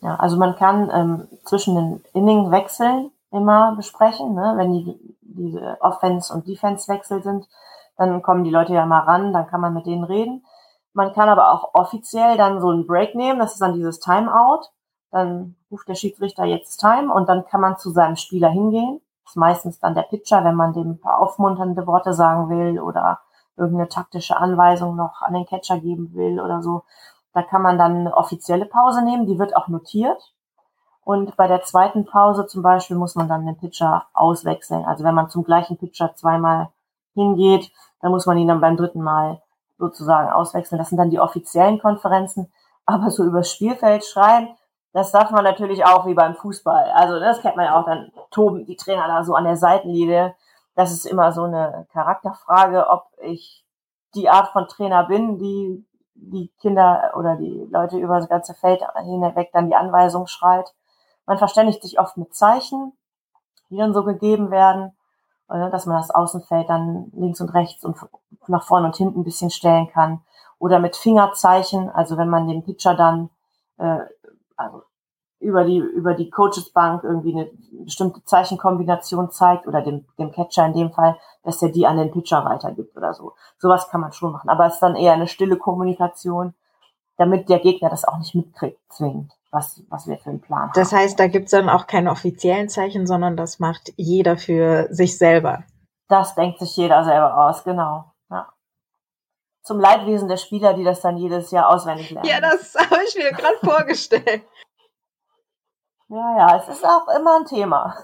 [0.00, 4.54] Ja, also man kann ähm, zwischen den Inningwechseln immer besprechen, ne?
[4.56, 7.48] wenn die, die Offense- und Defense-Wechsel sind
[8.10, 10.44] dann kommen die Leute ja mal ran, dann kann man mit denen reden.
[10.94, 14.68] Man kann aber auch offiziell dann so einen Break nehmen, das ist dann dieses Timeout.
[15.10, 19.00] Dann ruft der Schiedsrichter jetzt Time und dann kann man zu seinem Spieler hingehen.
[19.24, 22.80] Das ist meistens dann der Pitcher, wenn man dem ein paar aufmunternde Worte sagen will
[22.80, 23.20] oder
[23.56, 26.82] irgendeine taktische Anweisung noch an den Catcher geben will oder so.
[27.32, 30.34] Da kann man dann eine offizielle Pause nehmen, die wird auch notiert.
[31.04, 34.84] Und bei der zweiten Pause zum Beispiel muss man dann den Pitcher auswechseln.
[34.84, 36.70] Also wenn man zum gleichen Pitcher zweimal
[37.14, 37.70] hingeht,
[38.00, 39.42] dann muss man ihn dann beim dritten Mal
[39.78, 40.78] sozusagen auswechseln.
[40.78, 42.52] Das sind dann die offiziellen Konferenzen.
[42.86, 44.48] Aber so übers Spielfeld schreien,
[44.92, 46.90] das darf man natürlich auch wie beim Fußball.
[46.94, 50.34] Also das kennt man ja auch, dann toben die Trainer da so an der Seitenlinie.
[50.74, 53.64] Das ist immer so eine Charakterfrage, ob ich
[54.14, 58.82] die Art von Trainer bin, die die Kinder oder die Leute über das ganze Feld
[59.02, 60.72] hinweg dann die Anweisung schreit.
[61.26, 62.92] Man verständigt sich oft mit Zeichen,
[63.70, 64.96] die dann so gegeben werden
[65.52, 67.96] dass man das Außenfeld dann links und rechts und
[68.46, 70.20] nach vorne und hinten ein bisschen stellen kann.
[70.58, 73.30] Oder mit Fingerzeichen, also wenn man den Pitcher dann
[73.78, 73.98] äh,
[74.56, 74.82] also
[75.40, 77.50] über die über die Coachesbank irgendwie eine
[77.84, 82.12] bestimmte Zeichenkombination zeigt oder dem, dem Catcher in dem Fall, dass er die an den
[82.12, 83.32] Pitcher weitergibt oder so.
[83.58, 86.54] Sowas kann man schon machen, aber es ist dann eher eine stille Kommunikation,
[87.16, 90.72] damit der Gegner das auch nicht mitkriegt, zwingend was, was wir für einen Plan haben.
[90.74, 95.18] Das heißt, da gibt's dann auch keine offiziellen Zeichen, sondern das macht jeder für sich
[95.18, 95.64] selber.
[96.08, 98.12] Das denkt sich jeder selber aus, genau.
[99.64, 102.28] Zum Leidwesen der Spieler, die das dann jedes Jahr auswendig lernen.
[102.28, 104.42] Ja, das habe ich mir gerade vorgestellt.
[106.08, 107.94] Ja, ja, es ist auch immer ein Thema.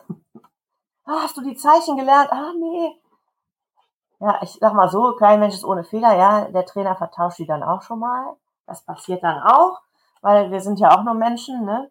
[1.04, 2.30] Ah, hast du die Zeichen gelernt?
[2.30, 2.96] Ah, nee.
[4.20, 6.16] Ja, ich sag mal so, kein Mensch ist ohne Fehler.
[6.16, 8.36] Ja, der Trainer vertauscht die dann auch schon mal.
[8.66, 9.80] Das passiert dann auch
[10.22, 11.90] weil wir sind ja auch nur Menschen, ne?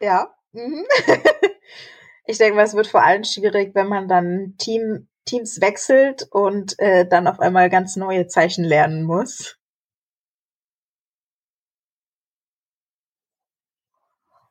[0.00, 0.28] Ja.
[0.52, 0.84] Mhm.
[2.26, 6.78] ich denke mal, es wird vor allem schwierig, wenn man dann Team, Teams wechselt und
[6.78, 9.58] äh, dann auf einmal ganz neue Zeichen lernen muss.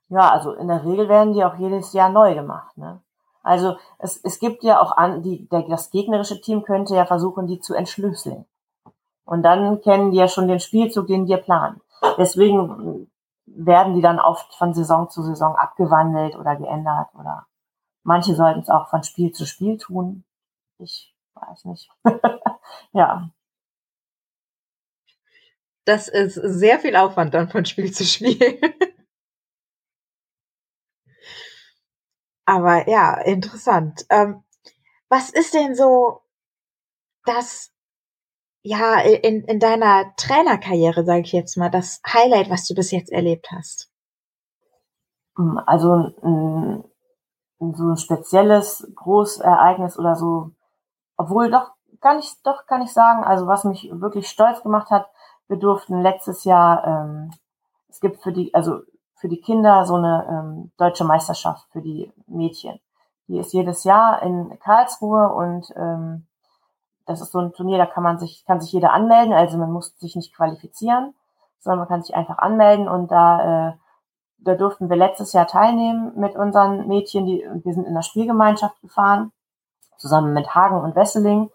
[0.09, 2.77] Ja, also in der Regel werden die auch jedes Jahr neu gemacht.
[2.77, 3.01] Ne?
[3.43, 7.47] Also es, es gibt ja auch an, die, der, das gegnerische Team könnte ja versuchen,
[7.47, 8.45] die zu entschlüsseln.
[9.29, 11.81] Und dann kennen die ja schon den Spielzug, den wir planen.
[12.17, 13.11] Deswegen
[13.45, 17.45] werden die dann oft von Saison zu Saison abgewandelt oder geändert oder
[18.01, 20.23] manche sollten es auch von Spiel zu Spiel tun.
[20.79, 21.91] Ich weiß nicht.
[22.91, 23.29] ja.
[25.85, 28.59] Das ist sehr viel Aufwand dann von Spiel zu Spiel.
[32.45, 34.07] Aber ja, interessant.
[34.09, 34.43] Ähm,
[35.07, 36.23] was ist denn so
[37.25, 37.71] das
[38.61, 43.11] ja, in, in deiner Trainerkarriere, sage ich jetzt mal, das Highlight, was du bis jetzt
[43.11, 43.89] erlebt hast?
[45.37, 46.11] Hm, also
[47.59, 50.51] so ein spezielles Großereignis oder so,
[51.17, 55.09] obwohl doch kann ich, doch kann ich sagen, also was mich wirklich stolz gemacht hat,
[55.47, 57.31] wir durften letztes Jahr, ähm,
[57.89, 58.81] es gibt für die, also
[59.15, 62.79] für die Kinder so eine ähm, deutsche Meisterschaft für die Mädchen.
[63.27, 66.25] Die ist jedes Jahr in Karlsruhe und ähm,
[67.09, 69.71] das ist so ein Turnier, da kann man sich, kann sich jeder anmelden, also man
[69.71, 71.15] muss sich nicht qualifizieren,
[71.59, 73.73] sondern man kann sich einfach anmelden und da, äh,
[74.37, 78.79] da durften wir letztes Jahr teilnehmen mit unseren Mädchen, die, wir sind in der Spielgemeinschaft
[78.81, 79.31] gefahren,
[79.97, 81.49] zusammen mit Hagen und Wesseling.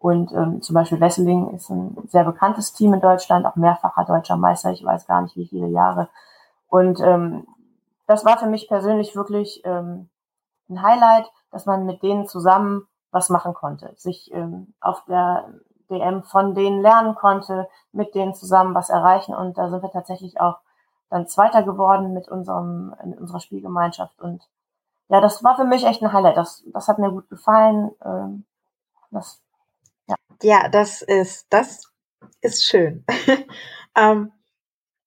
[0.00, 4.36] Und ähm, zum Beispiel Wesseling ist ein sehr bekanntes Team in Deutschland, auch mehrfacher deutscher
[4.36, 6.08] Meister, ich weiß gar nicht wie viele Jahre.
[6.68, 7.46] Und ähm,
[8.08, 10.08] das war für mich persönlich wirklich ähm,
[10.68, 15.48] ein Highlight, dass man mit denen zusammen was machen konnte, sich ähm, auf der
[15.90, 19.34] DM von denen lernen konnte, mit denen zusammen was erreichen.
[19.34, 20.58] Und da sind wir tatsächlich auch
[21.10, 24.20] dann Zweiter geworden mit unserem, in unserer Spielgemeinschaft.
[24.20, 24.48] Und
[25.08, 26.36] ja, das war für mich echt ein Highlight.
[26.36, 27.90] Das, das hat mir gut gefallen.
[28.04, 28.44] Ähm,
[29.10, 29.42] das,
[30.06, 30.14] ja.
[30.42, 31.92] ja, das ist, das
[32.40, 33.04] ist schön.
[33.96, 34.32] ähm,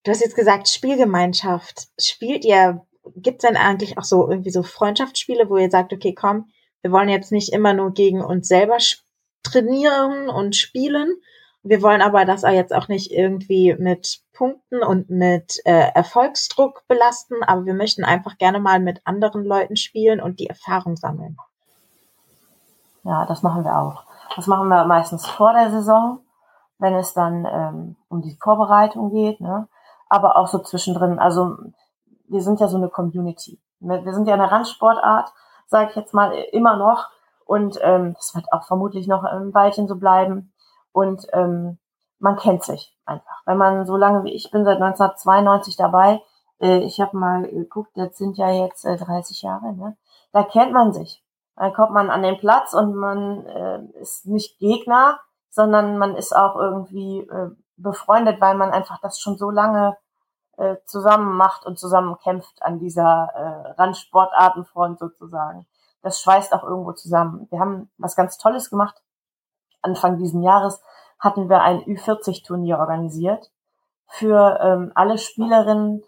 [0.03, 1.87] du hast jetzt gesagt, Spielgemeinschaft.
[1.97, 2.85] Spielt ihr,
[3.15, 6.49] gibt es denn eigentlich auch so irgendwie so Freundschaftsspiele, wo ihr sagt, okay, komm,
[6.83, 8.77] wir wollen jetzt nicht immer nur gegen uns selber
[9.41, 11.15] trainieren und spielen.
[11.63, 17.41] Wir wollen aber das jetzt auch nicht irgendwie mit Punkten und mit äh, Erfolgsdruck belasten,
[17.41, 21.37] aber wir möchten einfach gerne mal mit anderen Leuten spielen und die Erfahrung sammeln.
[23.03, 24.03] Ja, das machen wir auch.
[24.35, 26.19] Das machen wir meistens vor der Saison,
[26.79, 29.69] wenn es dann ähm, um die Vorbereitung geht, ne?
[30.09, 31.17] aber auch so zwischendrin.
[31.17, 31.55] Also
[32.27, 33.59] wir sind ja so eine Community.
[33.79, 35.31] Wir sind ja eine Randsportart,
[35.73, 37.09] sage ich jetzt mal immer noch.
[37.45, 40.53] Und ähm, das wird auch vermutlich noch ein Weilchen so bleiben.
[40.91, 41.79] Und ähm,
[42.19, 43.41] man kennt sich einfach.
[43.45, 46.21] Wenn man so lange wie ich bin, seit 1992 dabei,
[46.61, 49.97] äh, ich habe mal geguckt, das sind ja jetzt äh, 30 Jahre, ne?
[50.31, 51.23] da kennt man sich.
[51.55, 56.35] Dann kommt man an den Platz und man äh, ist nicht Gegner, sondern man ist
[56.35, 59.97] auch irgendwie äh, befreundet, weil man einfach das schon so lange
[60.57, 65.65] äh, zusammen macht und zusammen kämpft an dieser äh, Randsportartenfront sozusagen.
[66.01, 67.47] Das schweißt auch irgendwo zusammen.
[67.49, 69.01] Wir haben was ganz Tolles gemacht.
[69.81, 70.81] Anfang diesen Jahres
[71.19, 73.51] hatten wir ein Ü40-Turnier organisiert
[74.07, 76.03] für ähm, alle Spielerinnen,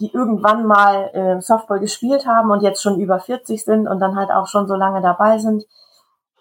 [0.00, 4.16] die irgendwann mal äh, Softball gespielt haben und jetzt schon über 40 sind und dann
[4.16, 5.64] halt auch schon so lange dabei sind.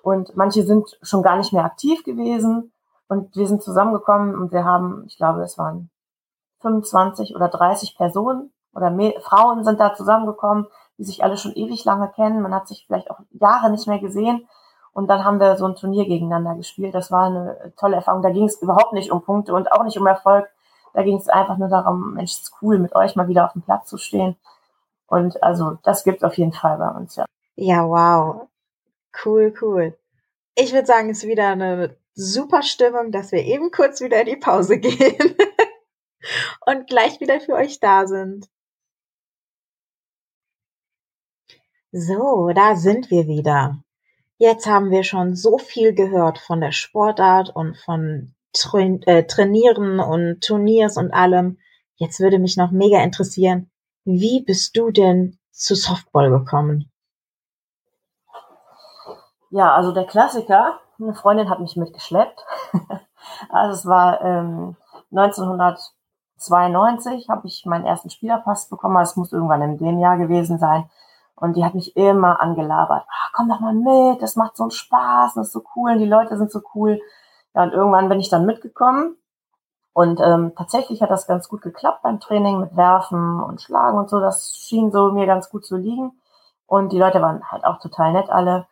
[0.02, 2.74] Und manche sind schon gar nicht mehr aktiv gewesen.
[3.08, 5.92] Und wir sind zusammengekommen und wir haben, ich glaube, es waren
[6.62, 11.84] 25 oder 30 Personen oder mehr, Frauen sind da zusammengekommen, die sich alle schon ewig
[11.86, 12.42] lange kennen.
[12.42, 14.48] Man hat sich vielleicht auch Jahre nicht mehr gesehen.
[14.94, 16.94] Und dann haben wir so ein Turnier gegeneinander gespielt.
[16.94, 18.22] Das war eine tolle Erfahrung.
[18.22, 20.50] Da ging es überhaupt nicht um Punkte und auch nicht um Erfolg.
[20.94, 23.54] Da ging es einfach nur darum, Mensch, es ist cool, mit euch mal wieder auf
[23.54, 24.36] dem Platz zu stehen.
[25.08, 27.26] Und also das gibt auf jeden Fall bei uns, ja.
[27.56, 28.48] Ja, wow.
[29.26, 29.98] Cool, cool.
[30.56, 34.26] Ich würde sagen, es ist wieder eine super Stimmung, dass wir eben kurz wieder in
[34.26, 35.36] die Pause gehen
[36.66, 38.48] und gleich wieder für euch da sind.
[41.92, 43.84] So, da sind wir wieder.
[44.38, 50.00] Jetzt haben wir schon so viel gehört von der Sportart und von Train äh, Trainieren
[50.00, 51.60] und Turniers und allem.
[51.96, 53.70] Jetzt würde mich noch mega interessieren,
[54.04, 56.92] wie bist du denn zu Softball gekommen?
[59.52, 62.46] Ja, also der Klassiker, eine Freundin hat mich mitgeschleppt.
[63.50, 64.78] also es war ähm,
[66.50, 68.98] 1992, habe ich meinen ersten Spielerpass bekommen.
[68.98, 70.90] Es muss irgendwann in dem Jahr gewesen sein.
[71.36, 73.04] Und die hat mich immer angelabert.
[73.08, 76.06] Ah, komm doch mal mit, das macht so einen Spaß, das ist so cool, die
[76.06, 77.00] Leute sind so cool.
[77.56, 79.18] Ja, und irgendwann bin ich dann mitgekommen.
[79.94, 84.10] Und ähm, tatsächlich hat das ganz gut geklappt beim Training mit Werfen und Schlagen und
[84.10, 84.20] so.
[84.20, 86.12] Das schien so mir ganz gut zu liegen.
[86.66, 88.68] Und die Leute waren halt auch total nett alle.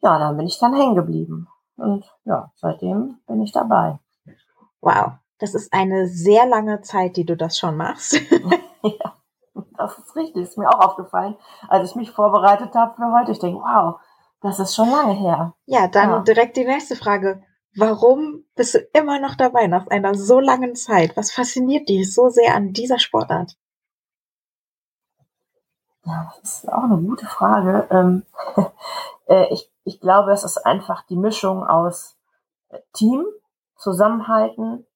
[0.00, 1.48] Ja, dann bin ich dann hängen geblieben.
[1.76, 3.98] Und ja, seitdem bin ich dabei.
[4.80, 5.12] Wow,
[5.44, 8.14] das ist eine sehr lange Zeit, die du das schon machst.
[8.82, 9.16] ja.
[9.76, 11.36] Das ist richtig, ist mir auch aufgefallen,
[11.68, 13.32] als ich mich vorbereitet habe für heute.
[13.32, 14.00] Ich denke, wow,
[14.40, 15.52] das ist schon lange her.
[15.66, 16.20] Ja, dann ja.
[16.20, 17.42] direkt die nächste Frage.
[17.76, 21.14] Warum bist du immer noch dabei nach einer so langen Zeit?
[21.16, 23.56] Was fasziniert dich so sehr an dieser Sportart?
[26.04, 27.86] Ja, das ist auch eine gute Frage.
[27.90, 28.22] Ähm,
[29.28, 32.16] äh, ich, ich glaube, es ist einfach die Mischung aus
[32.70, 33.26] äh, Team,
[33.76, 34.86] Zusammenhalten,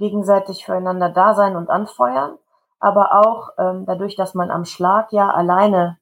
[0.00, 2.36] gegenseitig füreinander da sein und anfeuern
[2.80, 5.98] aber auch ähm, dadurch, dass man am Schlag ja alleine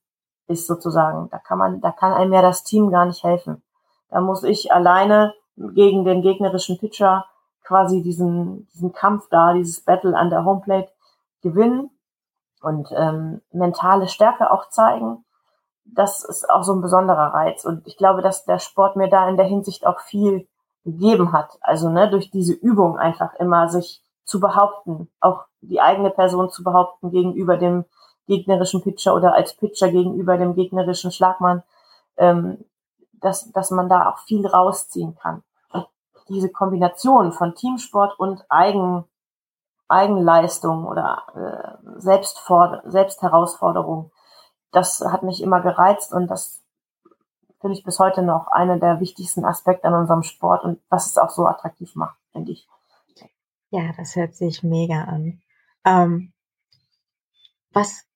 [0.47, 1.29] ist sozusagen.
[1.31, 3.63] Da kann man, da kann einem ja das Team gar nicht helfen.
[4.09, 7.27] Da muss ich alleine gegen den gegnerischen Pitcher
[7.65, 10.91] quasi diesen, diesen Kampf da, dieses Battle an der Homeplate
[11.43, 11.91] gewinnen
[12.63, 15.25] und ähm, mentale Stärke auch zeigen.
[15.85, 17.65] Das ist auch so ein besonderer Reiz.
[17.65, 20.47] Und ich glaube, dass der Sport mir da in der Hinsicht auch viel
[20.89, 21.59] gegeben hat.
[21.61, 26.65] Also ne, durch diese Übung einfach immer sich zu behaupten, auch die eigene Person zu
[26.65, 27.85] behaupten gegenüber dem
[28.27, 31.63] gegnerischen Pitcher oder als Pitcher gegenüber dem gegnerischen Schlagmann,
[32.17, 32.65] ähm,
[33.13, 35.43] dass, dass man da auch viel rausziehen kann.
[35.73, 35.87] Und
[36.29, 39.05] diese Kombination von Teamsport und Eigen,
[39.89, 44.11] Eigenleistung oder äh, Selbstfor Selbstherausforderung,
[44.73, 46.63] das hat mich immer gereizt und das
[47.61, 51.19] finde ich bis heute noch einer der wichtigsten Aspekte an unserem Sport und was es
[51.19, 52.69] auch so attraktiv macht, finde ich.
[53.71, 55.43] Ja, das hört sich mega an.
[55.85, 56.33] Ähm,
[57.73, 58.07] was,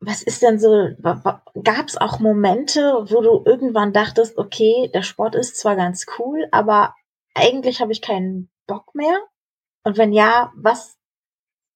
[0.00, 5.34] was ist denn so, gab es auch Momente, wo du irgendwann dachtest, okay, der Sport
[5.34, 6.94] ist zwar ganz cool, aber
[7.34, 9.18] eigentlich habe ich keinen Bock mehr?
[9.82, 10.96] Und wenn ja, was,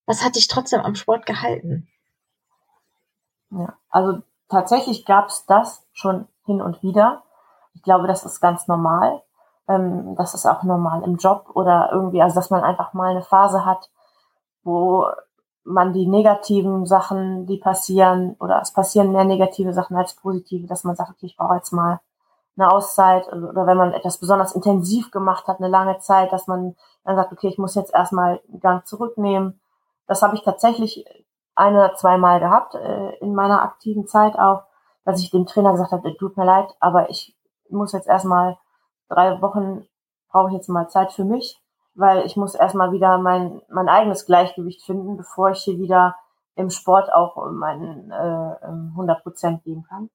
[0.07, 1.88] was hat dich trotzdem am Sport gehalten?
[3.50, 7.22] Ja, also tatsächlich gab es das schon hin und wieder.
[7.74, 9.22] Ich glaube, das ist ganz normal.
[9.68, 13.22] Ähm, das ist auch normal im Job oder irgendwie, also dass man einfach mal eine
[13.22, 13.90] Phase hat,
[14.64, 15.06] wo
[15.64, 20.84] man die negativen Sachen, die passieren, oder es passieren mehr negative Sachen als positive, dass
[20.84, 22.00] man sagt, okay, ich brauche jetzt mal
[22.56, 26.74] eine Auszeit oder wenn man etwas besonders intensiv gemacht hat, eine lange Zeit, dass man
[27.04, 29.61] dann sagt, okay, ich muss jetzt erstmal einen Gang zurücknehmen.
[30.06, 31.04] Das habe ich tatsächlich
[31.54, 34.64] ein oder zweimal gehabt äh, in meiner aktiven Zeit auch,
[35.08, 37.34] dass ich dem Trainer gesagt habe, tut mir leid, aber ich
[37.70, 38.58] muss jetzt erstmal
[39.08, 39.86] drei Wochen
[40.30, 41.58] brauche ich jetzt mal Zeit für mich,
[41.94, 46.16] weil ich muss erstmal wieder mein, mein eigenes Gleichgewicht finden, bevor ich hier wieder
[46.56, 50.10] im Sport auch meinen äh, 100 Prozent geben kann.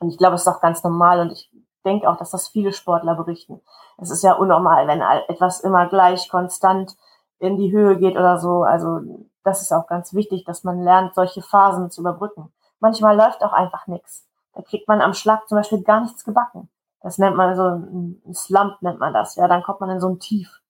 [0.00, 1.48] Und ich glaube, es ist auch ganz normal und ich
[1.84, 3.60] denke auch, dass das viele Sportler berichten.
[3.96, 6.96] Es ist ja unnormal, wenn etwas immer gleich konstant
[7.38, 8.64] in die Höhe geht oder so.
[8.64, 8.98] Also
[9.44, 12.52] das ist auch ganz wichtig, dass man lernt, solche Phasen zu überbrücken.
[12.80, 14.26] Manchmal läuft auch einfach nichts.
[14.52, 16.68] Da kriegt man am Schlag zum Beispiel gar nichts gebacken.
[17.02, 19.36] Das nennt man so ein Slump, nennt man das.
[19.36, 20.60] Ja, dann kommt man in so ein Tief.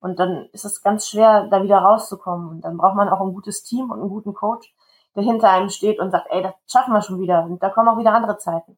[0.00, 2.48] Und dann ist es ganz schwer, da wieder rauszukommen.
[2.48, 4.74] Und dann braucht man auch ein gutes Team und einen guten Coach,
[5.14, 7.44] der hinter einem steht und sagt, ey, das schaffen wir schon wieder.
[7.44, 8.76] Und da kommen auch wieder andere Zeiten.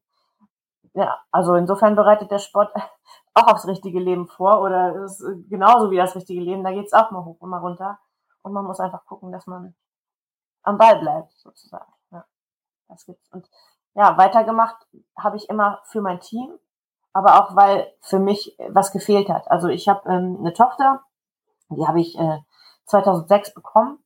[0.94, 2.72] Ja, also insofern bereitet der Sport
[3.34, 6.64] auch aufs richtige Leben vor oder ist genauso wie das richtige Leben.
[6.64, 7.98] Da geht's auch mal hoch und mal runter.
[8.42, 9.74] Und man muss einfach gucken, dass man
[10.62, 11.92] am Ball bleibt, sozusagen.
[12.88, 13.30] Das gibt's.
[13.32, 13.48] Und
[13.94, 14.76] ja, weitergemacht
[15.16, 16.50] habe ich immer für mein Team,
[17.12, 19.50] aber auch weil für mich was gefehlt hat.
[19.50, 21.02] Also ich habe ähm, eine Tochter,
[21.70, 22.38] die habe ich äh,
[22.86, 23.98] 2006 bekommen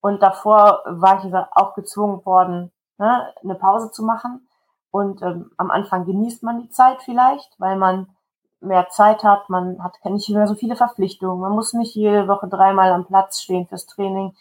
[0.00, 4.48] und davor war ich auch gezwungen worden, ne, eine Pause zu machen.
[4.90, 8.14] Und ähm, am Anfang genießt man die Zeit vielleicht, weil man
[8.60, 12.48] mehr Zeit hat, man hat nicht mehr so viele Verpflichtungen, man muss nicht jede Woche
[12.48, 14.36] dreimal am Platz stehen fürs Training.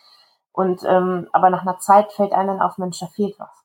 [0.51, 3.60] Und ähm, aber nach einer Zeit fällt einem auf, Mensch, da fehlt was.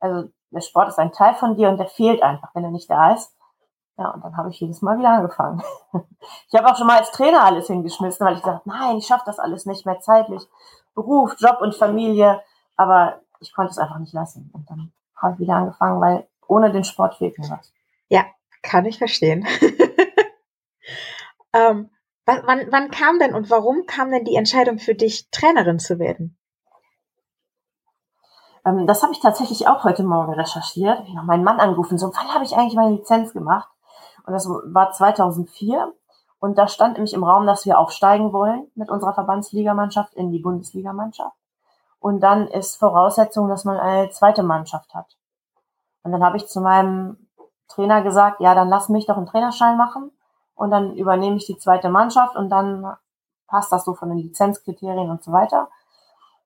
[0.00, 2.90] Also der Sport ist ein Teil von dir und der fehlt einfach, wenn er nicht
[2.90, 3.32] da ist.
[3.98, 5.62] Ja, und dann habe ich jedes Mal wieder angefangen.
[6.48, 9.22] Ich habe auch schon mal als Trainer alles hingeschmissen, weil ich dachte, nein, ich schaffe
[9.26, 10.42] das alles nicht mehr zeitlich.
[10.94, 12.42] Beruf, Job und Familie.
[12.76, 14.50] Aber ich konnte es einfach nicht lassen.
[14.52, 17.72] Und dann habe ich wieder angefangen, weil ohne den Sport fehlt mir was.
[18.08, 18.24] Ja,
[18.62, 19.46] kann ich verstehen.
[21.52, 21.90] ähm,
[22.24, 26.36] wann, wann kam denn und warum kam denn die Entscheidung für dich, Trainerin zu werden?
[28.66, 31.00] Ähm, das habe ich tatsächlich auch heute Morgen recherchiert.
[31.06, 33.68] Ich habe meinen Mann angerufen, so, wann habe ich eigentlich meine Lizenz gemacht?
[34.26, 35.92] Und das war 2004.
[36.38, 40.40] Und da stand nämlich im Raum, dass wir aufsteigen wollen mit unserer Verbandsligamannschaft in die
[40.40, 41.36] Bundesligamannschaft.
[41.98, 45.16] Und dann ist Voraussetzung, dass man eine zweite Mannschaft hat.
[46.02, 47.16] Und dann habe ich zu meinem
[47.68, 50.12] Trainer gesagt, ja, dann lass mich doch einen Trainerschein machen
[50.54, 52.96] und dann übernehme ich die zweite Mannschaft und dann
[53.48, 55.68] passt das so von den Lizenzkriterien und so weiter.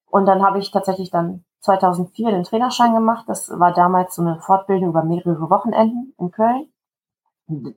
[0.07, 3.25] Und dann habe ich tatsächlich dann 2004 den Trainerschein gemacht.
[3.29, 6.73] Das war damals so eine Fortbildung über mehrere Wochenenden in Köln.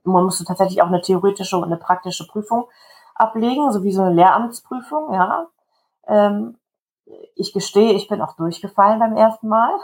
[0.04, 2.66] Man musste tatsächlich auch eine theoretische und eine praktische Prüfung
[3.14, 5.46] ablegen, sowie so eine Lehramtsprüfung, ja.
[6.06, 6.58] Ähm,
[7.34, 9.70] ich gestehe, ich bin auch durchgefallen beim ersten Mal.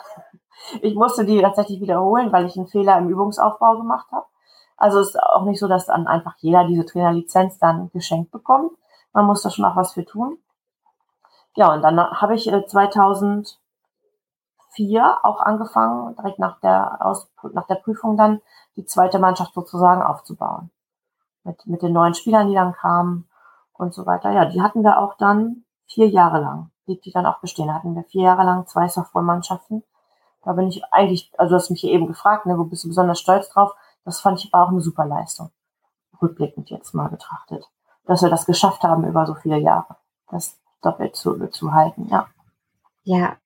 [0.82, 4.26] Ich musste die tatsächlich wiederholen, weil ich einen Fehler im Übungsaufbau gemacht habe.
[4.76, 8.72] Also ist auch nicht so, dass dann einfach jeder diese Trainerlizenz dann geschenkt bekommt.
[9.14, 10.36] Man muss da schon auch was für tun.
[11.56, 13.58] Ja, und dann habe ich 2004
[14.76, 18.40] äh, auch angefangen, direkt nach der, Aus nach der Prüfung dann
[18.76, 20.70] die zweite Mannschaft sozusagen aufzubauen.
[21.44, 23.28] Mit, mit den neuen Spielern, die dann kamen
[23.72, 24.30] und so weiter.
[24.30, 27.74] Ja, die hatten wir auch dann vier Jahre lang, die, die dann auch bestehen.
[27.74, 29.82] Hatten wir vier Jahre lang zwei Softballmannschaften.
[30.42, 32.88] Da bin ich eigentlich, also du hast mich hier eben gefragt, ne, wo bist du
[32.88, 33.72] besonders stolz drauf?
[34.04, 35.50] Das fand ich aber auch eine super Leistung.
[36.20, 37.68] Rückblickend jetzt mal betrachtet.
[38.04, 39.96] Dass wir das geschafft haben über so viele Jahre.
[40.28, 42.26] Das doppelt zu, zu halten, ja.
[43.02, 43.36] Ja.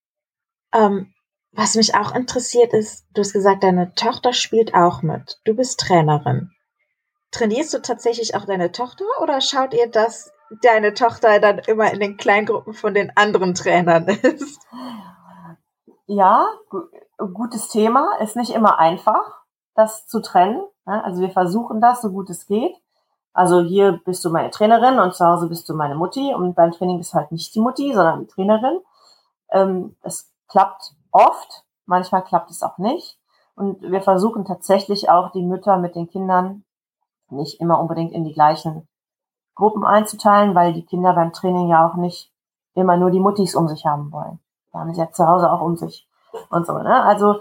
[0.73, 1.14] Ähm,
[1.57, 5.41] was mich auch interessiert ist, du hast gesagt, deine Tochter spielt auch mit.
[5.45, 6.51] Du bist Trainerin.
[7.31, 10.33] trainierst du tatsächlich auch deine Tochter oder schaut ihr, dass
[10.63, 14.61] deine Tochter dann immer in den Kleingruppen von den anderen Trainern ist?
[16.07, 16.47] Ja,
[17.17, 18.19] gutes Thema.
[18.21, 19.43] Ist nicht immer einfach,
[19.75, 20.63] das zu trennen.
[20.87, 21.03] Ne?
[21.05, 22.75] Also wir versuchen das, so gut es geht.
[23.33, 26.71] Also hier bist du meine Trainerin und zu Hause bist du meine Mutti und beim
[26.71, 28.79] Training ist halt nicht die Mutti, sondern die Trainerin.
[29.51, 33.19] Ähm, es klappt oft, manchmal klappt es auch nicht.
[33.57, 36.65] Und wir versuchen tatsächlich auch die Mütter mit den Kindern
[37.31, 38.89] nicht immer unbedingt in die gleichen
[39.55, 42.33] Gruppen einzuteilen, weil die Kinder beim Training ja auch nicht
[42.75, 44.41] immer nur die Muttis um sich haben wollen.
[44.73, 46.09] Die haben sie ja zu Hause auch um sich
[46.51, 46.77] und so.
[46.79, 47.03] Ne?
[47.05, 47.41] Also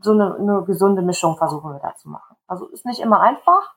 [0.00, 2.36] so eine, eine gesunde Mischung versuchen wir da zu machen.
[2.48, 3.74] Also ist nicht immer einfach,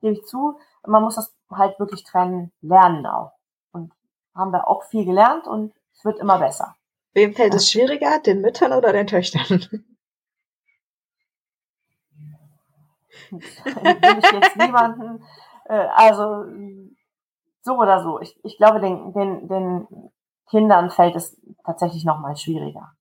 [0.00, 0.58] gebe ich zu.
[0.84, 3.32] Man muss das halt wirklich trennen, lernen auch.
[3.72, 3.92] Und
[4.34, 6.74] haben da auch viel gelernt und es wird immer besser.
[7.14, 9.68] Wem fällt es schwieriger, den Müttern oder den Töchtern?
[13.30, 15.24] will ich jetzt niemanden,
[15.66, 16.44] äh, also
[17.62, 18.20] so oder so.
[18.20, 20.10] Ich, ich glaube, den, den, den
[20.50, 22.92] Kindern fällt es tatsächlich noch mal schwieriger.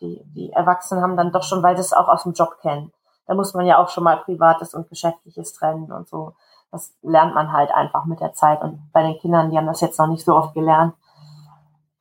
[0.00, 2.92] Die, die Erwachsenen haben dann doch schon, weil sie es auch aus dem Job kennen.
[3.26, 6.34] Da muss man ja auch schon mal Privates und Geschäftliches trennen und so.
[6.70, 8.60] Das lernt man halt einfach mit der Zeit.
[8.62, 10.94] Und bei den Kindern, die haben das jetzt noch nicht so oft gelernt,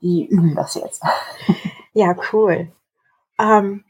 [0.02, 1.04] die üben das jetzt.
[1.94, 2.72] Ja, cool.
[3.38, 3.84] Ähm,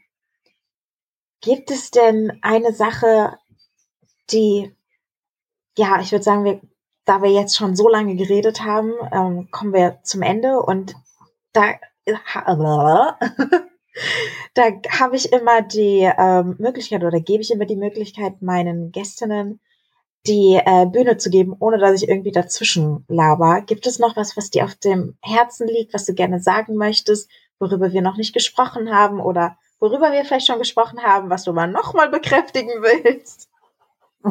[1.40, 3.38] gibt es denn eine Sache,
[4.32, 4.74] die,
[5.76, 6.60] ja, ich würde sagen, wir,
[7.04, 10.96] da wir jetzt schon so lange geredet haben, ähm, kommen wir zum Ende und
[11.52, 11.74] da,
[14.54, 14.62] da
[14.98, 19.60] habe ich immer die ähm, Möglichkeit oder gebe ich immer die Möglichkeit meinen Gästinnen
[20.26, 23.60] die äh, Bühne zu geben, ohne dass ich irgendwie dazwischen laber.
[23.62, 27.28] Gibt es noch was, was dir auf dem Herzen liegt, was du gerne sagen möchtest,
[27.58, 31.52] worüber wir noch nicht gesprochen haben oder worüber wir vielleicht schon gesprochen haben, was du
[31.52, 33.50] mal nochmal bekräftigen willst?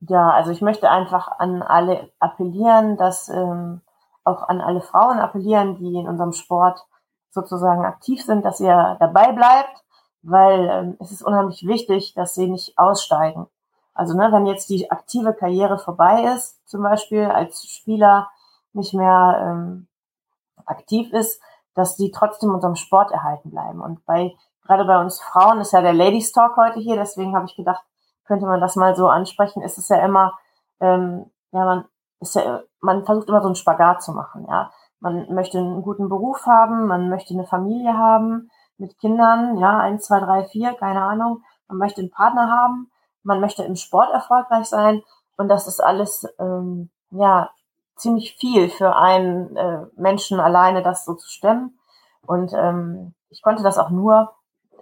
[0.00, 3.80] ja, also ich möchte einfach an alle appellieren, dass ähm,
[4.24, 6.84] auch an alle Frauen appellieren, die in unserem Sport
[7.30, 9.82] sozusagen aktiv sind, dass ihr dabei bleibt,
[10.22, 13.46] weil ähm, es ist unheimlich wichtig, dass sie nicht aussteigen.
[13.94, 18.30] Also ne, wenn jetzt die aktive Karriere vorbei ist, zum Beispiel als Spieler
[18.72, 19.88] nicht mehr ähm,
[20.64, 21.40] aktiv ist,
[21.74, 23.80] dass sie trotzdem unserem Sport erhalten bleiben.
[23.80, 24.34] Und bei
[24.64, 27.84] gerade bei uns Frauen ist ja der Ladies Talk heute hier, deswegen habe ich gedacht,
[28.24, 29.62] könnte man das mal so ansprechen.
[29.62, 30.38] Es ist ja immer,
[30.80, 31.84] ähm, ja, man
[32.20, 34.70] ist ja, man versucht immer so einen Spagat zu machen, ja.
[35.00, 40.06] Man möchte einen guten Beruf haben, man möchte eine Familie haben mit Kindern, ja, eins,
[40.06, 41.42] zwei, drei, vier, keine Ahnung.
[41.66, 42.91] Man möchte einen Partner haben,
[43.22, 45.02] man möchte im Sport erfolgreich sein
[45.36, 47.50] und das ist alles, ähm, ja,
[47.96, 51.78] ziemlich viel für einen äh, Menschen alleine, das so zu stemmen.
[52.26, 54.32] Und ähm, ich konnte das auch nur,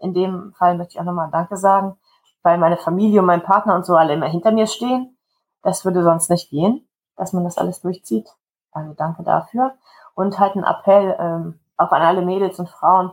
[0.00, 1.96] in dem Fall möchte ich auch nochmal Danke sagen,
[2.42, 5.16] weil meine Familie und mein Partner und so alle immer hinter mir stehen.
[5.62, 8.28] Das würde sonst nicht gehen, dass man das alles durchzieht.
[8.72, 9.74] Also danke dafür.
[10.14, 13.12] Und halt ein Appell ähm, auch an alle Mädels und Frauen,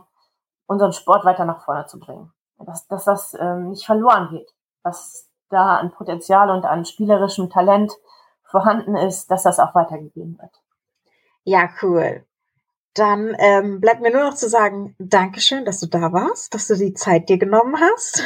[0.66, 2.32] unseren Sport weiter nach vorne zu bringen.
[2.58, 4.52] Dass, dass das ähm, nicht verloren geht.
[4.82, 7.92] Was da an Potenzial und an spielerischem Talent
[8.44, 10.62] vorhanden ist, dass das auch weitergegeben wird.
[11.44, 12.24] Ja, cool.
[12.94, 16.74] Dann ähm, bleibt mir nur noch zu sagen, Dankeschön, dass du da warst, dass du
[16.74, 18.22] die Zeit dir genommen hast.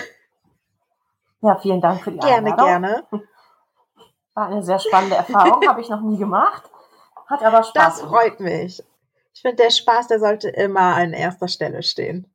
[1.41, 2.57] Ja, vielen Dank für die Einladung.
[2.57, 3.25] Gerne, gerne.
[4.35, 6.71] War eine sehr spannende Erfahrung, habe ich noch nie gemacht.
[7.27, 8.01] Hat aber Spaß.
[8.01, 8.83] Das freut mich.
[9.35, 12.32] Ich finde, der Spaß, der sollte immer an erster Stelle stehen.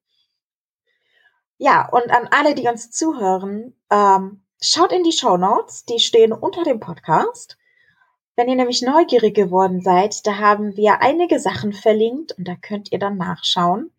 [1.57, 6.31] Ja, und an alle, die uns zuhören, ähm, schaut in die Show Notes, die stehen
[6.31, 7.57] unter dem Podcast.
[8.35, 12.91] Wenn ihr nämlich neugierig geworden seid, da haben wir einige Sachen verlinkt und da könnt
[12.91, 13.91] ihr dann nachschauen,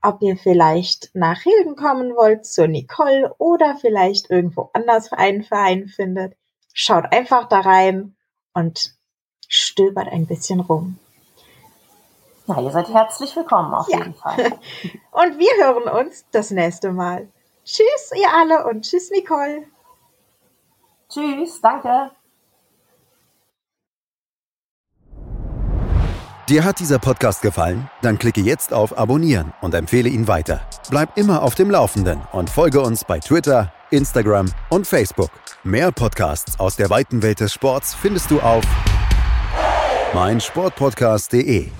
[0.00, 5.88] ob ihr vielleicht nach Hilden kommen wollt, zur Nicole oder vielleicht irgendwo anders einen Verein
[5.88, 6.36] findet.
[6.72, 8.14] Schaut einfach da rein
[8.52, 8.94] und
[9.48, 10.98] stöbert ein bisschen rum.
[12.46, 13.98] Ja, ihr seid herzlich willkommen auf ja.
[13.98, 14.36] jeden Fall.
[15.12, 17.28] und wir hören uns das nächste Mal.
[17.64, 19.64] Tschüss, ihr alle und tschüss, Nicole.
[21.08, 22.10] Tschüss, danke.
[26.50, 27.88] Dir hat dieser Podcast gefallen?
[28.02, 30.60] Dann klicke jetzt auf Abonnieren und empfehle ihn weiter.
[30.90, 35.30] Bleib immer auf dem Laufenden und folge uns bei Twitter, Instagram und Facebook.
[35.62, 38.64] Mehr Podcasts aus der weiten Welt des Sports findest du auf
[40.12, 41.70] meinsportpodcast.de.